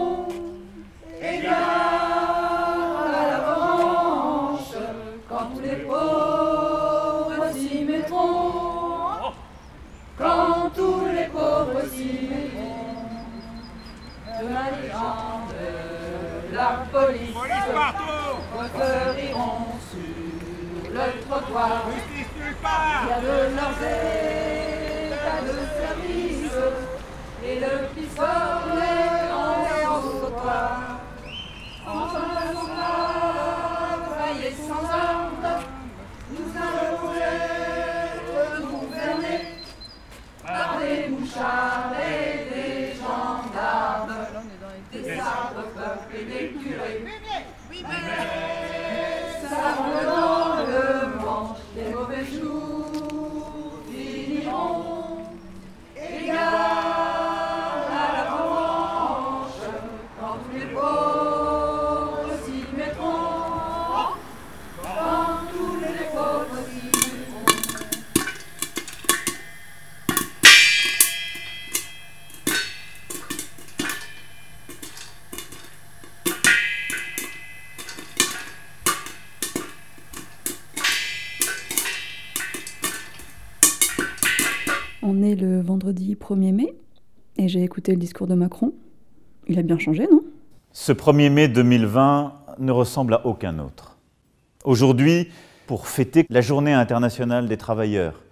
[18.74, 21.82] Refleuriront sur le trottoir.
[21.86, 23.78] Il y a de leurs
[25.12, 26.58] états de service
[27.44, 31.00] et le pistolet en sautoir.
[31.86, 32.68] Enfin, sans
[34.10, 35.48] travailler sans armes,
[36.30, 39.42] nous allons être gouvernés
[40.42, 44.16] par des mouchards et des gendarmes,
[44.92, 47.04] des sabres peuples et des curés.
[86.14, 86.74] Vendredi 1er mai
[87.36, 88.72] et j'ai écouté le discours de Macron.
[89.48, 90.22] Il a bien changé, non?
[90.72, 93.98] Ce 1er mai 2020 ne ressemble à aucun autre.
[94.64, 95.28] Aujourd'hui,
[95.66, 98.22] pour fêter la journée internationale des travailleurs,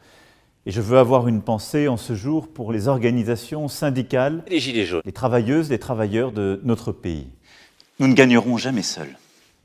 [0.64, 4.86] et je veux avoir une pensée en ce jour pour les organisations syndicales, Les Gilets
[4.86, 5.02] jaunes.
[5.04, 7.26] les travailleuses, les travailleurs de notre pays.
[7.98, 9.18] Nous ne gagnerons jamais seuls.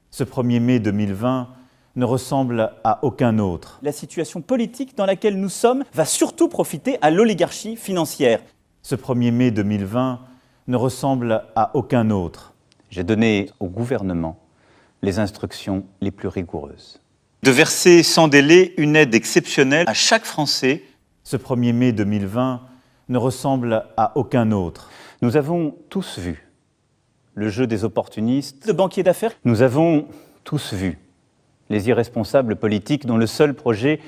[0.10, 1.50] Ce 1er mai 2020
[1.98, 3.80] ne ressemble à aucun autre.
[3.82, 8.40] La situation politique dans laquelle nous sommes va surtout profiter à l'oligarchie financière.
[8.84, 10.20] Ce 1er mai 2020
[10.68, 12.54] ne ressemble à aucun autre.
[12.92, 14.38] J'ai donné au gouvernement
[15.02, 17.02] les instructions les plus rigoureuses.
[17.44, 20.84] De verser sans délai une aide exceptionnelle à chaque Français.
[21.24, 22.62] Ce 1er mai 2020
[23.10, 24.92] ne ressemble à aucun autre.
[25.22, 26.48] Nous avons tous vu
[27.34, 29.32] le jeu des opportunistes, de banquiers d'affaires.
[29.46, 30.08] Nous avons
[30.44, 30.98] tous vu
[31.70, 34.00] les irresponsables politiques dont le seul projet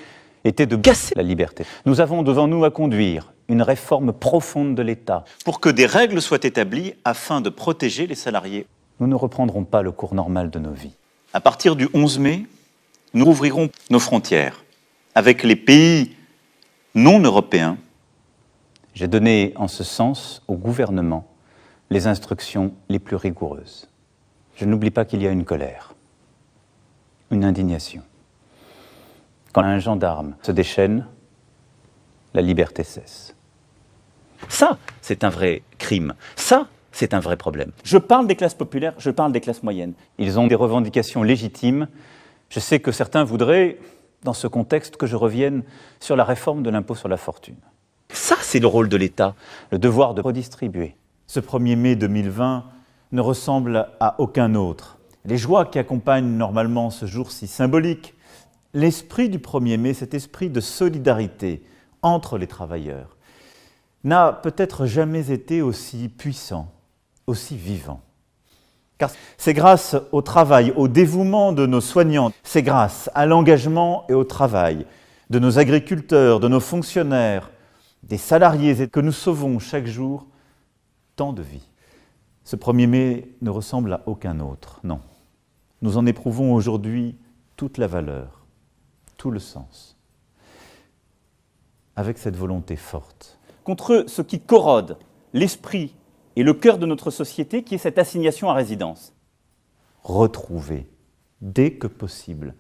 [0.44, 1.66] était de casser la liberté.
[1.86, 5.26] Nous avons devant nous à conduire une réforme profonde de l'État.
[5.44, 8.66] Pour que des règles soient établies afin de protéger les salariés.
[9.00, 10.96] Nous ne reprendrons pas le cours normal de nos vies.
[11.34, 12.46] À partir du 11 mai,
[13.14, 14.64] nous ouvrirons nos frontières
[15.16, 16.16] avec les pays
[16.96, 17.78] non européens.
[18.94, 21.28] J'ai donné en ce sens au gouvernement
[21.90, 23.90] les instructions les plus rigoureuses.
[24.56, 25.96] Je n'oublie pas qu'il y a une colère,
[27.32, 28.02] une indignation.
[29.54, 31.08] Quand un gendarme se déchaîne,
[32.34, 33.36] la liberté cesse.
[34.48, 36.14] Ça, c'est un vrai crime.
[36.36, 37.72] Ça, c'est un vrai problème.
[37.84, 39.94] Je parle des classes populaires, je parle des classes moyennes.
[40.18, 41.88] Ils ont des revendications légitimes.
[42.50, 43.78] Je sais que certains voudraient,
[44.24, 45.64] dans ce contexte, que je revienne
[46.00, 47.58] sur la réforme de l'impôt sur la fortune.
[48.12, 49.36] Ça, c'est le rôle de l'État.
[49.72, 50.96] Le devoir de redistribuer.
[51.28, 52.66] Ce 1er mai 2020
[53.12, 54.99] ne ressemble à aucun autre.
[55.26, 58.16] Les joies qui accompagnent normalement ce jour si symbolique,
[58.74, 61.64] l'esprit du 1er mai, cet esprit de solidarité
[62.02, 63.18] entre les travailleurs,
[64.04, 66.72] n'a peut-être jamais été aussi puissant,
[67.28, 68.02] aussi vivant.
[68.98, 74.14] Car c'est grâce au travail, au dévouement de nos soignants, c'est grâce à l'engagement et
[74.14, 74.86] au travail
[75.30, 77.52] de nos agriculteurs, de nos fonctionnaires,
[78.04, 80.28] des salariés que nous sauvons chaque jour
[81.16, 81.68] tant de vies.
[82.44, 85.00] Ce 1er mai ne ressemble à aucun autre, non.
[85.82, 87.18] Nous en éprouvons aujourd'hui
[87.56, 88.46] toute la valeur,
[89.18, 89.98] tout le sens,
[91.96, 93.40] avec cette volonté forte.
[93.64, 94.98] Contre ce qui corrode
[95.34, 95.96] l'esprit
[96.36, 99.14] et le cœur de notre société, qui est cette assignation à résidence.
[100.04, 100.90] Retrouver,
[101.42, 102.56] dès que possible,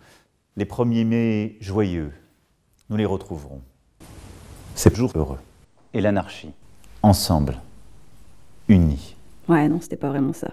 [0.56, 2.12] les 1er mai joyeux,
[2.90, 3.62] nous les retrouverons.
[4.76, 5.40] C'est jour heureux.
[5.94, 6.52] Et l'anarchie.
[7.02, 7.60] Ensemble,
[8.68, 9.16] unis.
[9.48, 10.50] Ouais, non, c'était pas vraiment ça.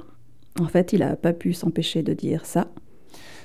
[0.61, 2.69] En fait, il a pas pu s'empêcher de dire ça.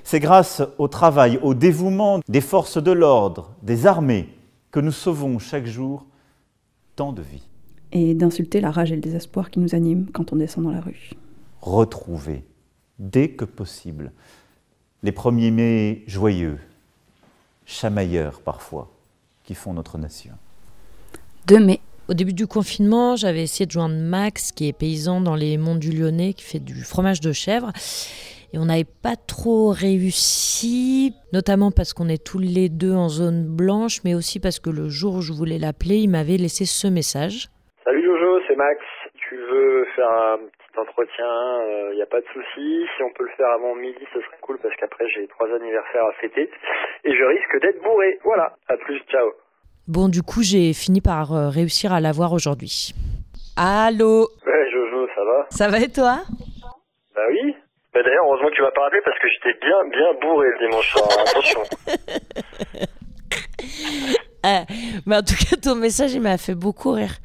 [0.03, 4.29] C'est grâce au travail, au dévouement des forces de l'ordre, des armées,
[4.71, 6.05] que nous sauvons chaque jour
[6.95, 7.47] tant de vies.
[7.91, 10.79] Et d'insulter la rage et le désespoir qui nous animent quand on descend dans la
[10.79, 11.11] rue.
[11.61, 12.45] Retrouver,
[12.99, 14.11] dès que possible,
[15.03, 16.59] les 1er mai joyeux,
[17.65, 18.89] chamailleurs parfois,
[19.43, 20.33] qui font notre nation.
[21.47, 21.81] 2 mai.
[22.11, 25.79] Au début du confinement, j'avais essayé de joindre Max, qui est paysan dans les monts
[25.79, 27.71] du Lyonnais, qui fait du fromage de chèvre.
[28.51, 33.47] Et on n'avait pas trop réussi, notamment parce qu'on est tous les deux en zone
[33.47, 36.91] blanche, mais aussi parce que le jour où je voulais l'appeler, il m'avait laissé ce
[36.91, 37.47] message.
[37.85, 38.83] Salut Jojo, c'est Max.
[39.15, 41.31] Tu veux faire un petit entretien,
[41.93, 42.91] il n'y a pas de souci.
[42.91, 46.03] Si on peut le faire avant midi, ce serait cool parce qu'après j'ai trois anniversaires
[46.03, 46.51] à fêter
[47.05, 48.19] et je risque d'être bourré.
[48.25, 49.31] Voilà, à plus, ciao.
[49.91, 52.93] Bon, du coup, j'ai fini par euh, réussir à l'avoir aujourd'hui.
[53.57, 55.45] Allô Ouais, Jojo, ça va?
[55.49, 56.21] Ça va et toi?
[57.13, 57.53] Bah oui.
[57.93, 60.65] Bah d'ailleurs, heureusement que tu m'as pas rappelé parce que j'étais bien, bien bourré le
[60.65, 61.09] dimanche soir.
[61.11, 61.23] hein.
[61.27, 61.61] Attention.
[64.43, 64.63] Ah,
[65.05, 67.15] Mais en tout cas, ton message, il m'a fait beaucoup rire.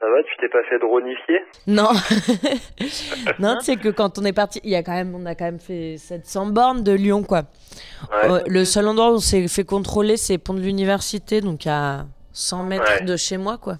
[0.00, 1.40] Ça va, tu t'es pas fait dronifier?
[1.66, 1.90] Non,
[3.38, 5.34] non, tu sais que quand on est parti, il y a quand même, on a
[5.34, 7.42] quand même fait 700 bornes de Lyon, quoi.
[8.10, 8.30] Ouais.
[8.30, 12.06] Euh, le seul endroit où on s'est fait contrôler, c'est Pont de l'Université, donc à
[12.32, 13.04] 100 mètres Ouais.
[13.04, 13.74] de chez moi, quoi.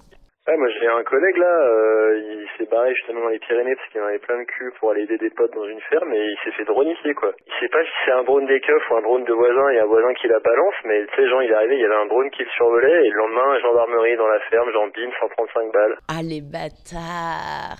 [0.47, 4.01] Ouais, moi j'ai un collègue là, euh, il barré justement dans les Pyrénées parce qu'il
[4.01, 6.37] en avait plein le cul pour aller aider des potes dans une ferme et il
[6.43, 7.31] s'est fait dronifier quoi.
[7.45, 9.79] Il sait pas si c'est un drone des keufs ou un drone de voisin et
[9.79, 11.95] un voisin qui la balance, mais tu sais, genre il est arrivé, il y avait
[12.01, 15.71] un drone qui le survolait et le lendemain, gendarmerie dans la ferme, genre bim, 135
[15.73, 15.97] balles.
[16.07, 17.77] Ah, les bâtards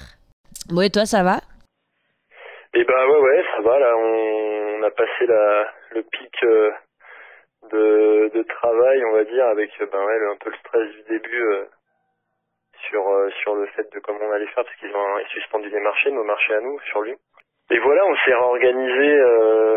[0.69, 1.37] Bon, et toi, ça va?
[2.73, 6.71] Et bah ouais ouais ça va là on, on a passé la le pic euh,
[7.71, 10.89] de, de travail on va dire avec euh, ben ouais le- un peu le stress
[10.91, 11.65] du début euh,
[12.91, 15.79] sur euh, sur le fait de comment on allait faire parce qu'ils ont suspendu des
[15.79, 17.15] marchés nos marchés à nous sur lui.
[17.71, 19.09] Et voilà on s'est réorganisé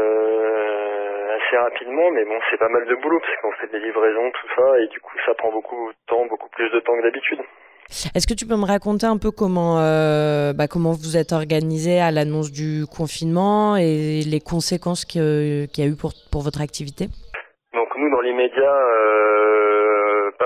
[0.05, 4.31] euh, assez rapidement mais bon c'est pas mal de boulot parce qu'on fait des livraisons
[4.31, 7.03] tout ça et du coup ça prend beaucoup de temps beaucoup plus de temps que
[7.03, 7.41] d'habitude.
[8.15, 12.01] Est-ce que tu peux me raconter un peu comment, euh, bah, comment vous êtes organisé
[12.01, 16.63] à l'annonce du confinement et les conséquences que- qu'il y a eu pour, pour votre
[16.63, 17.09] activité?
[17.75, 19.14] Donc nous, dans l'immédiat, euh,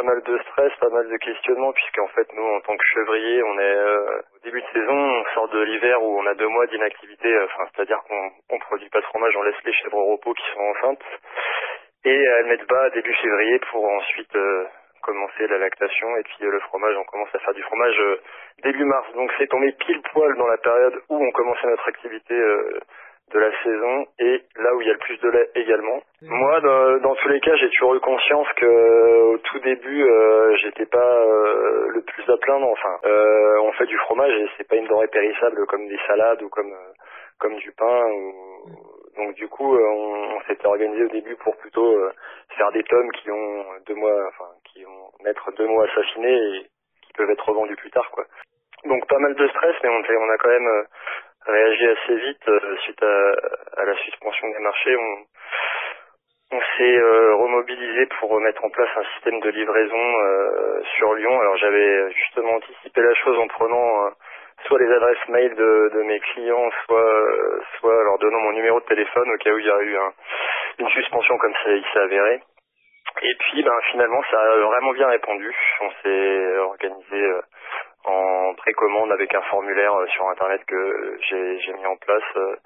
[0.09, 3.59] mal de stress, pas mal de questionnements, puisqu'en fait, nous, en tant que chevrier, on
[3.59, 6.67] est euh, au début de saison, on sort de l'hiver où on a deux mois
[6.67, 10.13] d'inactivité, euh, enfin, c'est-à-dire qu'on on produit pas de fromage, on laisse les chèvres au
[10.13, 11.05] repos qui sont enceintes,
[12.05, 14.65] et elles mettent bas début février pour ensuite euh,
[15.03, 18.21] commencer la lactation, et puis euh, le fromage, on commence à faire du fromage euh,
[18.63, 19.13] début mars.
[19.15, 22.35] Donc c'est tombé pile poil dans la période où on commençait notre activité
[23.31, 26.01] de la saison et là où il y a le plus de lait également.
[26.23, 30.03] Moi, dans, dans tous les cas, j'ai toujours eu conscience que euh, au tout début,
[30.03, 32.69] euh, j'étais pas euh, le plus à plaindre.
[32.69, 36.43] Enfin, euh, on fait du fromage et c'est pas une denrée périssable comme des salades
[36.43, 36.93] ou comme euh,
[37.39, 38.07] comme du pain.
[38.07, 38.65] Ou...
[39.17, 42.11] Donc du coup, euh, on, on s'était organisé au début pour plutôt euh,
[42.57, 46.67] faire des tomes qui ont deux mois, enfin qui vont mettre deux mois s'affiner et
[47.03, 48.25] qui peuvent être revendus plus tard, quoi.
[48.85, 50.83] Donc pas mal de stress, mais on, on a quand même euh,
[51.47, 53.33] réagi assez vite euh, suite à,
[53.81, 54.97] à la suspension des marchés.
[54.97, 55.17] On,
[56.51, 61.41] on s'est euh, remobilisé pour mettre en place un système de livraison euh, sur Lyon.
[61.41, 64.11] Alors j'avais justement anticipé la chose en prenant euh,
[64.67, 68.81] soit les adresses mail de, de mes clients, soit euh, soit leur donnant mon numéro
[68.81, 70.13] de téléphone au cas où il y a eu un-
[70.79, 72.41] une suspension comme ça il s'est avéré.
[73.23, 75.55] Et puis ben finalement ça a vraiment bien répondu.
[75.81, 77.31] On s'est organisé
[78.05, 82.23] en précommande avec un formulaire euh, sur internet que j'ai mis en place.
[82.37, 82.57] Euh,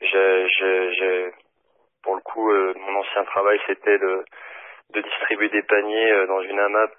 [0.00, 1.32] J'ai
[2.02, 4.24] pour le coup euh, mon ancien travail c'était de
[4.94, 6.92] distribuer des paniers dans une AMAP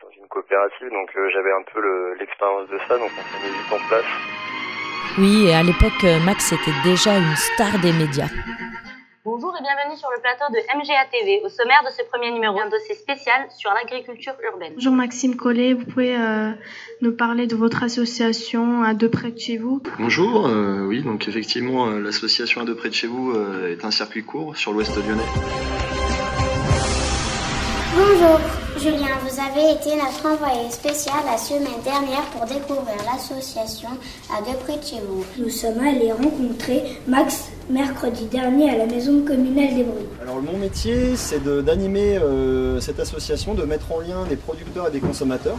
[0.00, 3.52] dans une coopérative donc j'avais un peu le- l'expérience de ça donc on s'est mis
[3.52, 4.06] vite en place.
[5.18, 8.30] Oui, et à l'époque, Max était déjà une star des médias.
[9.30, 11.42] Bonjour et bienvenue sur le plateau de MGA TV.
[11.44, 14.72] Au sommaire de ce premier numéro, un dossier spécial sur l'agriculture urbaine.
[14.76, 16.52] Bonjour Maxime Collet, vous pouvez euh,
[17.02, 19.82] nous parler de votre association à deux près de chez vous?
[19.98, 23.84] Bonjour, euh, oui, donc effectivement, euh, l'association à deux près de chez vous euh, est
[23.84, 25.22] un circuit court sur l'ouest lyonnais.
[27.94, 28.40] Bonjour,
[28.78, 33.90] Julien, vous avez été notre envoyé spécial la semaine dernière pour découvrir l'association
[34.34, 35.22] à deux près de chez vous.
[35.36, 40.06] Nous sommes allés rencontrer Max mercredi dernier à la maison communale des bruits.
[40.22, 44.88] Alors mon métier, c'est de- d'animer euh, cette association, de mettre en lien des producteurs
[44.88, 45.58] et des consommateurs.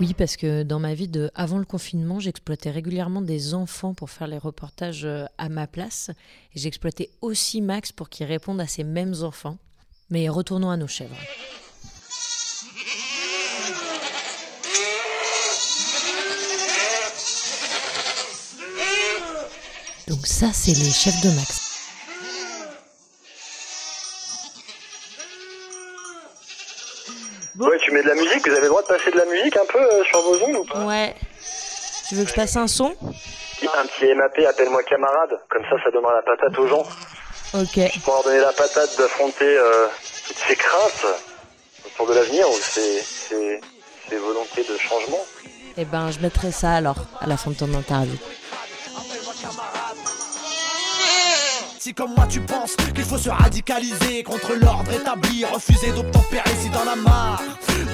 [0.00, 4.08] Oui, parce que dans ma vie de avant le confinement, j'exploitais régulièrement des enfants pour
[4.08, 6.10] faire les reportages euh, à ma place.
[6.54, 9.58] Et j'exploitais aussi Max pour qu'il réponde à ces mêmes enfants.
[10.08, 11.14] Mais retournons à nos chèvres.
[20.10, 21.70] Donc ça, c'est les chefs de Max.
[27.60, 29.56] Ouais, tu mets de la musique, vous avez le droit de passer de la musique
[29.56, 30.84] un peu euh, sur vos ondes ou pas?
[30.84, 31.14] Ouais.
[32.08, 32.96] Tu veux que je passe un son?
[33.62, 36.84] Un petit MAP, appelle-moi camarade, comme ça ça donnera la patate aux gens.
[37.54, 37.78] Ok.
[38.02, 39.86] Pour leur donner la patate d'affronter euh,
[40.26, 41.06] toutes ces craintes
[41.86, 43.60] autour de l'avenir ou ces, ces,
[44.08, 45.24] ces volontés de changement.
[45.76, 48.16] Eh ben, je mettrai ça alors, à la fin de ton interview.
[51.80, 56.68] Si comme moi tu penses qu'il faut se radicaliser contre l'ordre établi, refuser d'obtempérer si
[56.68, 57.42] t'en as marre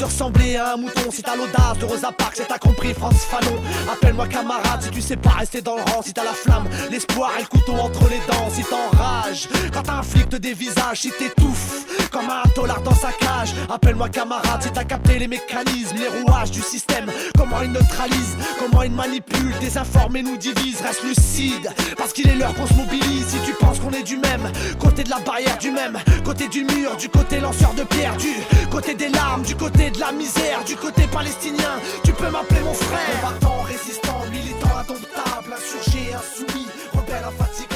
[0.01, 3.25] de ressembler à un mouton, si t'as l'audace de Rosa Parks, si t'as compris France
[3.31, 3.63] Fanon,
[3.93, 7.31] appelle-moi camarade si tu sais pas rester dans le rang, si t'as la flamme, l'espoir
[7.39, 12.29] et le couteau entre les dents, si t'enrages quand t'as te dévisage, si t'étouffes comme
[12.31, 16.63] un tolard dans sa cage, appelle-moi camarade si t'as capté les mécanismes, les rouages du
[16.63, 22.29] système, comment il neutralise, comment il manipule, désinforme et nous divise, reste lucide, parce qu'il
[22.29, 25.19] est l'heure qu'on se mobilise, si tu penses qu'on est du même, côté de la
[25.21, 28.35] barrière du même, côté du mur, du côté lanceur de pierre, du
[28.71, 32.75] côté des larmes, du côté de la misère, du côté palestinien, tu peux m'appeler mon
[32.75, 33.21] frère.
[33.23, 37.76] Combattant, résistant, militant, indomptable, insurgé, insoumis, rebelle, infatigable,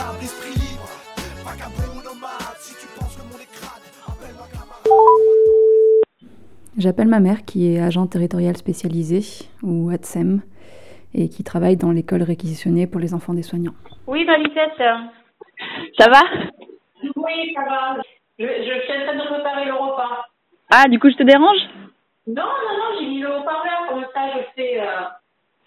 [6.79, 9.21] J'appelle ma mère qui est agent territorial spécialisé,
[9.63, 10.43] ou ATSEM,
[11.15, 13.75] et qui travaille dans l'école réquisitionnée pour les enfants des soignants.
[14.07, 14.79] Oui, Valicette.
[15.99, 16.23] Ça va?
[17.17, 18.03] Oui, ça va.
[18.39, 20.25] Je, je suis en train de préparer le repas.
[20.71, 21.59] Ah, du coup, je te dérange?
[22.27, 25.05] Non, non, non, j'ai mis le haut-parleur, comme ça je fais, euh,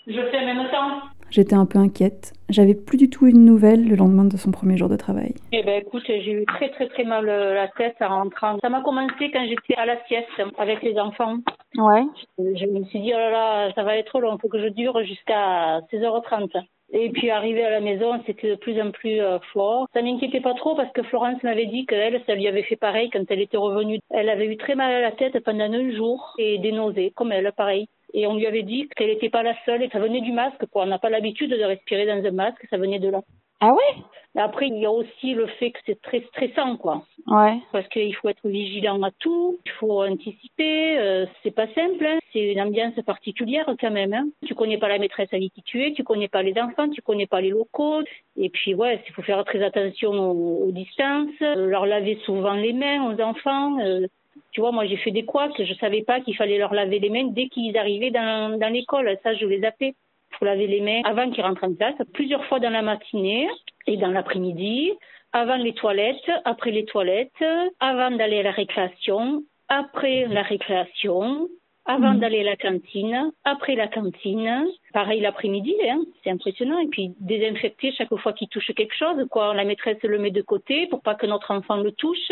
[0.07, 1.01] je fais en même temps.
[1.33, 2.33] J'étais un peu inquiète.
[2.49, 5.33] J'avais plus du tout une nouvelle le lendemain de son premier jour de travail.
[5.51, 8.59] Eh ben écoute, j'ai eu très très très mal euh, la tête en rentrant.
[8.61, 10.27] Ça m'a commencé quand j'étais à la sieste
[10.59, 11.37] avec les enfants.
[11.75, 12.03] Ouais.
[12.37, 15.03] Je me suis dit, oh là là, ça va être long, faut que je dure
[15.03, 16.51] jusqu'à 16h30.
[16.95, 19.87] Et puis arrivé à la maison, c'était de plus en plus euh, fort.
[19.95, 23.09] Ça m'inquiétait pas trop parce que Florence m'avait dit qu'elle, ça lui avait fait pareil
[23.11, 23.97] quand elle était revenue.
[24.11, 27.31] Elle avait eu très mal à la tête pendant un jour et des nausées, comme
[27.31, 27.87] elle, pareil.
[28.13, 30.65] Et on lui avait dit qu'elle n'était pas la seule et ça venait du masque.
[30.71, 30.83] Quoi.
[30.83, 33.21] On n'a pas l'habitude de respirer dans un masque, ça venait de là.
[33.59, 34.03] Ah ouais?
[34.35, 37.03] Mais Après, il y a aussi le fait que c'est très stressant, quoi.
[37.27, 37.59] Ouais.
[37.71, 42.17] Parce qu'il faut être vigilant à tout, il faut anticiper, euh, c'est pas simple, hein.
[42.33, 44.11] c'est une ambiance particulière quand même.
[44.13, 44.25] Hein.
[44.45, 47.01] Tu connais pas la maîtresse avec qui tu es, tu connais pas les enfants, tu
[47.01, 48.01] connais pas les locaux.
[48.35, 52.53] Et puis ouais, il faut faire très attention aux, aux distances, euh, leur laver souvent
[52.53, 53.79] les mains aux enfants.
[53.81, 54.07] euh.
[54.53, 57.09] Tu vois, moi j'ai fait des couacs, je savais pas qu'il fallait leur laver les
[57.09, 59.95] mains dès qu'ils arrivaient dans, dans l'école, ça je les appelais.
[60.37, 63.47] pour laver les mains avant qu'ils rentrent en classe, plusieurs fois dans la matinée
[63.87, 64.91] et dans l'après-midi,
[65.31, 67.43] avant les toilettes, après les toilettes,
[67.79, 71.49] avant d'aller à la récréation, après la récréation,
[71.85, 76.79] avant d'aller à la cantine, après la cantine, pareil l'après-midi, hein, c'est impressionnant.
[76.79, 79.53] Et puis désinfecter chaque fois qu'il touche quelque chose, quoi.
[79.53, 82.31] La maîtresse le met de côté pour pas que notre enfant le touche,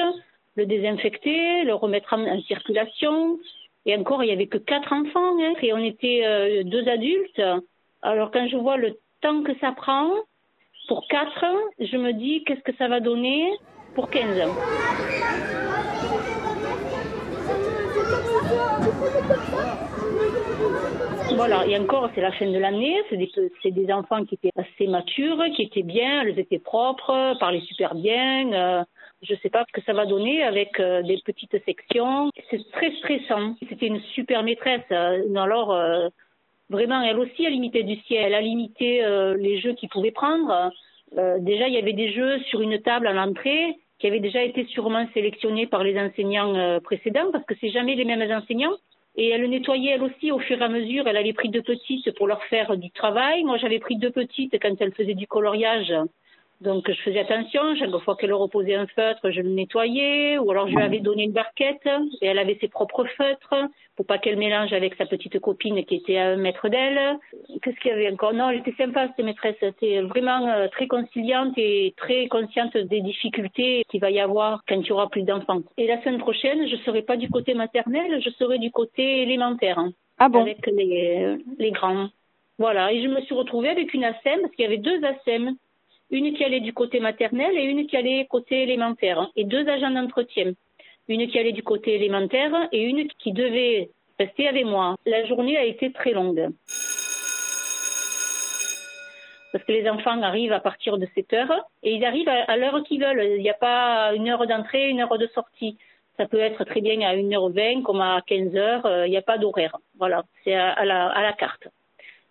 [0.56, 3.40] le désinfecter, le remettre en, circulation.
[3.86, 7.42] Et encore, il y avait que quatre enfants, hein, et on était euh, deux adultes.
[8.02, 10.12] Alors quand je vois le temps que ça prend
[10.88, 11.46] pour quatre,
[11.80, 13.52] je me dis qu'est-ce que ça va donner
[13.96, 14.56] pour 15 ans?
[21.36, 23.32] Voilà, et encore, c'est la fin de l'année, c'est des,
[23.64, 27.96] c'est des enfants qui étaient assez matures, qui étaient bien, elles étaient propres, parlaient super
[27.96, 28.52] bien.
[28.54, 28.84] euh,
[29.22, 32.32] je sais pas ce que ça va donner avec euh, des petites sections.
[32.50, 33.56] C'est très stressant.
[33.70, 34.82] C'était une super maîtresse.
[34.92, 36.10] euh, alors, euh,
[36.70, 38.26] vraiment, elle aussi a limité du ciel.
[38.26, 39.04] Elle a limité
[39.38, 40.72] les jeux qu'ils pouvaient prendre.
[41.40, 44.66] Déjà, il y avait des jeux sur une table à l'entrée qui avaient déjà été
[44.66, 48.78] sûrement sélectionnés par les enseignants précédents parce que c'est jamais les mêmes enseignants.
[49.18, 51.06] Et elle le nettoyait elle aussi au fur et à mesure.
[51.08, 53.44] Elle avait pris deux petites pour leur faire du travail.
[53.44, 55.94] Moi, j'avais pris deux petites quand elle faisait du coloriage.
[56.62, 57.76] Donc, je faisais attention.
[57.76, 60.38] Chaque fois qu'elle reposait un feutre, je le nettoyais.
[60.38, 61.88] Ou alors, je lui avais donné une barquette
[62.22, 63.56] et elle avait ses propres feutres
[63.96, 67.18] pour pas qu'elle mélange avec sa petite copine qui était à un mètre d'elle.
[67.64, 68.34] Qu'est-ce qu'il y avait encore?
[68.34, 69.56] Non, elle était sympa, cette maîtresse.
[69.62, 74.62] Elle était vraiment euh, très conciliante et très consciente des difficultés qu'il va y avoir
[74.68, 75.64] quand il y aura plus d'enfants.
[75.78, 79.84] Et la semaine prochaine, je serai pas du côté maternel, je serai du côté élémentaire.
[80.20, 80.42] Ah bon?
[80.42, 82.10] Avec les, les grands.
[82.60, 82.94] Voilà.
[82.94, 85.56] Et je me suis retrouvée avec une ASEM parce qu'il y avait deux ASEM.
[86.12, 89.30] Une qui allait du côté maternel et une qui allait côté élémentaire.
[89.38, 90.52] Et deux agents d'entretien.
[91.08, 93.90] Une qui allait du côté élémentaire et une qui devait
[94.20, 94.96] rester avec moi.
[95.06, 96.50] La journée a été très longue.
[99.54, 102.84] Parce que les enfants arrivent à partir de 7 heures et ils arrivent à, l'heure
[102.84, 103.36] qu'ils veulent.
[103.38, 105.78] Il n'y a pas une heure d'entrée, une heure de sortie.
[106.18, 108.86] Ça peut être très bien à 1h20 comme à 15h.
[108.86, 109.78] euh, Il n'y a pas d'horaire.
[109.98, 111.70] Voilà, c'est à la, à la carte.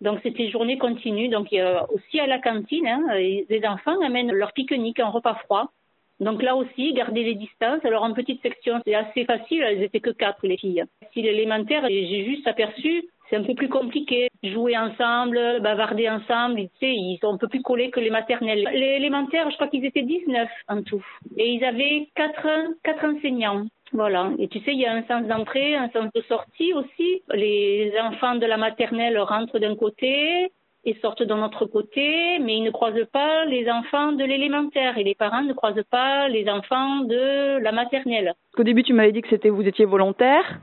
[0.01, 1.29] Donc c'était journée continue.
[1.29, 5.71] Donc il aussi à la cantine, hein, les enfants amènent leur pique-nique en repas froid.
[6.19, 7.83] Donc là aussi, garder les distances.
[7.83, 10.83] Alors en petite section, c'est assez facile, elles étaient que quatre les filles.
[11.13, 14.29] Si l'élémentaire, j'ai juste aperçu, c'est un peu plus compliqué.
[14.43, 18.69] Jouer ensemble, bavarder ensemble, tu sais, ils sont un peu plus collés que les maternelles.
[18.73, 21.03] Les élémentaires, je crois qu'ils étaient 19 en tout.
[21.37, 22.47] Et ils avaient quatre,
[22.83, 23.65] quatre enseignants.
[23.93, 24.31] Voilà.
[24.39, 27.23] Et tu sais, il y a un sens d'entrée, un sens de sortie aussi.
[27.33, 30.51] Les enfants de la maternelle rentrent d'un côté
[30.83, 35.03] et sortent d'un autre côté, mais ils ne croisent pas les enfants de l'élémentaire et
[35.03, 38.33] les parents ne croisent pas les enfants de la maternelle.
[38.57, 40.59] Au début, tu m'avais dit que c'était vous étiez volontaire,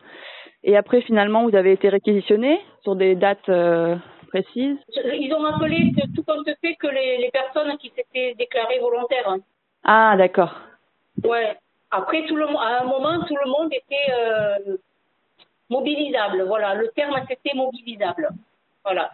[0.64, 3.96] et après, finalement, vous avez été réquisitionné sur des dates euh,
[4.28, 4.76] précises.
[5.04, 9.36] Ils ont appelé tout compte fait que les, les personnes qui s'étaient déclarées volontaires.
[9.84, 10.54] Ah, d'accord.
[11.24, 11.56] Ouais.
[11.90, 14.76] Après, tout le, à un moment, tout le monde était euh,
[15.70, 16.42] mobilisable.
[16.42, 18.28] Voilà, le terme c'était mobilisable.
[18.84, 19.10] Voilà.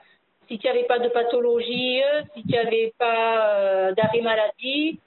[0.49, 4.99] Si tu n'avais pas de pathologie, euh, si tu n'avais pas euh, d'arrêt maladie,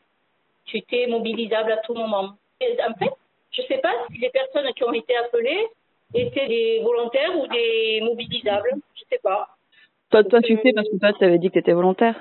[0.65, 2.33] tu étais mobilisable à tout moment.
[2.61, 3.13] Et en fait,
[3.51, 5.67] je ne sais pas si les personnes qui ont été appelées
[6.13, 8.69] étaient des volontaires ou des mobilisables.
[8.95, 9.47] Je ne sais pas.
[10.09, 12.15] Toi, toi, tu sais parce que toi, tu avais dit que tu étais volontaire.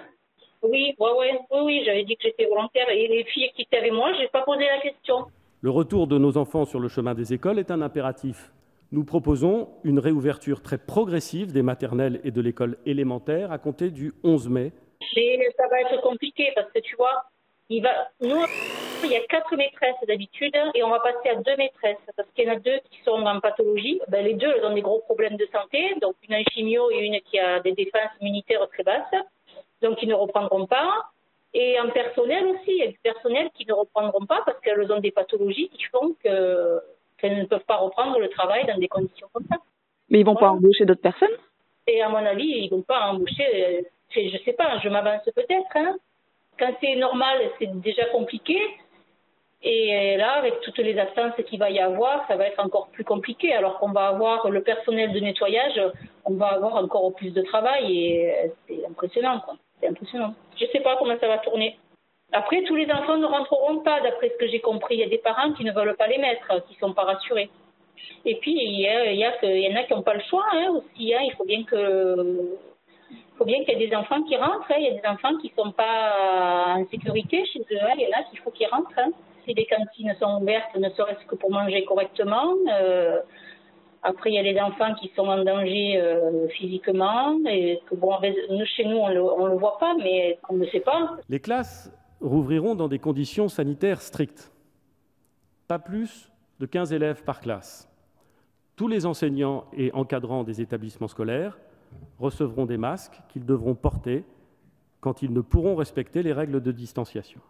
[0.62, 3.78] Oui, ouais, ouais, oui, oui, j'avais dit que j'étais volontaire et les filles qui étaient
[3.78, 5.26] avec moi, je n'ai pas posé la question.
[5.62, 8.52] Le retour de nos enfants sur le chemin des écoles est un impératif.
[8.92, 14.12] Nous proposons une réouverture très progressive des maternelles et de l'école élémentaire à compter du
[14.22, 14.72] 11 mai.
[15.16, 17.24] Mais ça va être compliqué parce que tu vois,
[17.70, 22.44] il y a quatre maîtresses d'habitude et on va passer à deux maîtresses parce qu'il
[22.44, 24.00] y en a deux qui sont en pathologie.
[24.08, 27.20] Ben, les deux, ont des gros problèmes de santé, donc une en chimio et une
[27.22, 29.24] qui a des défenses immunitaires très basses,
[29.80, 31.10] donc ils ne reprendront pas.
[31.58, 34.92] Et en personnel aussi, il y a du personnel qui ne reprendront pas parce qu'elles
[34.92, 36.82] ont des pathologies qui font que
[37.16, 39.56] qu'elles ne peuvent pas reprendre le travail dans des conditions comme ça.
[40.10, 41.34] Mais ils vont pas embaucher d'autres personnes?
[41.86, 43.86] Et à mon avis, ils vont pas embaucher.
[44.14, 45.76] Je sais pas, je m'avance peut-être.
[45.76, 45.96] Hein.
[46.58, 48.60] Quand c'est normal, c'est déjà compliqué.
[49.62, 53.04] Et là, avec toutes les absences qu'il va y avoir, ça va être encore plus
[53.04, 53.54] compliqué.
[53.54, 55.80] Alors qu'on va avoir le personnel de nettoyage,
[56.26, 59.54] on va avoir encore plus de travail et c'est impressionnant, quoi.
[59.80, 60.34] C'est impressionnant.
[60.60, 61.78] Je sais pas comment ça va tourner.
[62.32, 64.96] Après, tous les enfants ne rentreront pas, d'après ce que j'ai compris.
[64.96, 67.50] Il y a des parents qui ne veulent pas les mettre, qui sont pas rassurés.
[68.24, 70.22] Et puis, il y, a, il y, il y en a qui n'ont pas le
[70.28, 71.14] choix hein, aussi.
[71.14, 71.20] Hein.
[71.22, 72.56] Il faut bien que
[73.10, 74.70] il faut bien qu'il y ait des enfants qui rentrent.
[74.70, 74.76] hein.
[74.78, 77.78] Il y a des enfants qui ne sont pas en sécurité chez eux.
[77.82, 77.92] hein.
[77.96, 78.98] Il y en a qu'il faut qu'ils rentrent.
[79.44, 83.20] Si les cantines sont ouvertes, ne serait-ce que pour manger correctement, euh,
[84.02, 88.12] Après, il y a les enfants qui sont en danger euh, physiquement et que bon,
[88.76, 91.16] chez nous, on le, on le voit pas, mais on ne sait pas.
[91.28, 94.52] Les classes rouvriront dans des conditions sanitaires strictes.
[95.68, 96.30] Pas plus
[96.60, 97.90] de 15 élèves par classe.
[98.76, 101.58] Tous les enseignants et encadrants des établissements scolaires
[102.18, 104.24] recevront des masques qu'ils devront porter
[105.00, 107.40] quand ils ne pourront respecter les règles de distanciation.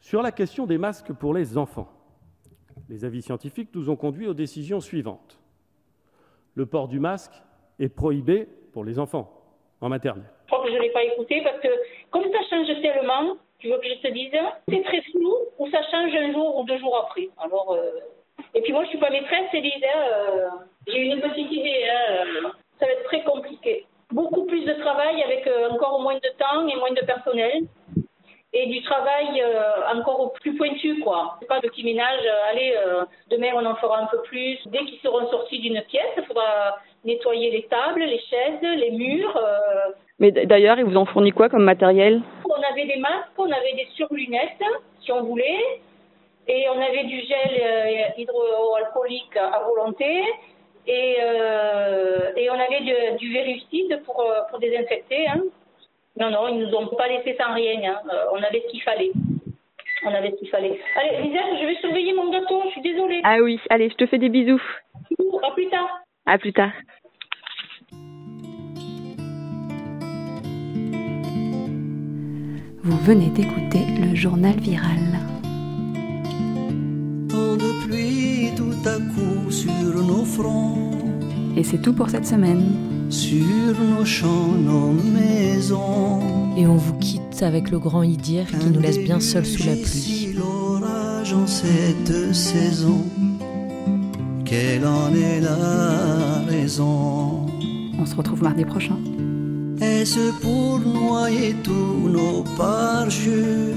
[0.00, 1.88] Sur la question des masques pour les enfants,
[2.88, 5.38] les avis scientifiques nous ont conduits aux décisions suivantes.
[6.54, 7.32] Le port du masque
[7.78, 9.30] est prohibé pour les enfants
[9.80, 10.30] en maternelle.
[10.46, 11.68] Je crois que je ne l'ai pas écouté parce que
[12.10, 14.30] comme ça change tellement, tu veux que je te dise,
[14.68, 17.28] c'est très flou ou ça change un jour ou deux jours après.
[17.38, 18.00] Alors, euh,
[18.54, 19.72] Et puis moi, je suis pas maîtresse, Élise.
[19.96, 20.48] euh,
[20.86, 21.84] J'ai une petite idée.
[21.90, 22.48] hein, euh,
[22.78, 23.86] Ça va être très compliqué.
[24.12, 27.64] Beaucoup plus de travail avec euh, encore moins de temps et moins de personnel.
[28.58, 31.36] Et du travail euh, encore plus pointu, quoi.
[31.38, 34.56] C'est pas de petit ménage, euh, allez, euh, demain on en fera un peu plus.
[34.72, 39.38] Dès qu'ils seront sortis d'une pièce, il faudra nettoyer les tables, les chaises, les murs.
[40.18, 42.22] Mais d'ailleurs, il vous en fournit quoi comme matériel?
[42.46, 44.64] On avait des masques, on avait des surlunettes,
[45.02, 45.64] si on voulait,
[46.48, 50.24] et on avait du gel hydroalcoolique à volonté,
[50.86, 55.26] et, euh, et on avait du, du verrucide pour, pour désinfecter.
[55.28, 55.42] hein.
[56.18, 57.80] Non, non, ils nous ont pas laissé sans rien.
[57.90, 57.96] hein.
[58.12, 59.12] Euh, On avait ce qu'il fallait.
[60.04, 60.78] On avait ce qu'il fallait.
[60.96, 63.20] Allez, Lisette, je vais surveiller mon gâteau, je suis désolée.
[63.24, 64.62] Ah oui, allez, je te fais des bisous.
[65.42, 66.00] À plus tard.
[66.26, 66.72] À plus tard.
[72.82, 74.98] Vous venez d'écouter le journal viral.
[77.28, 79.72] De pluie tout à coup sur
[80.04, 80.90] nos fronts,
[81.56, 82.64] Et c'est tout pour cette semaine.
[83.10, 86.20] Sur nos champs, nos maisons.
[86.56, 89.74] Et on vous quitte avec le grand Idir qui nous laisse bien seuls sous la
[89.74, 89.86] pluie.
[89.86, 93.02] Si l'orage en cette saison,
[94.44, 97.46] quelle en est la raison?
[97.98, 98.98] On se retrouve mardi prochain.
[99.80, 103.74] Est-ce pour noyer tous nos parjures?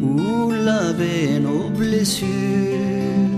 [0.00, 3.31] Ou laver nos blessures?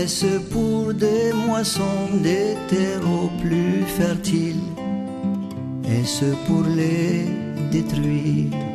[0.00, 4.64] Est-ce pour des moissons des terreaux plus fertiles?
[5.84, 7.26] Est-ce pour les
[7.70, 8.71] détruire?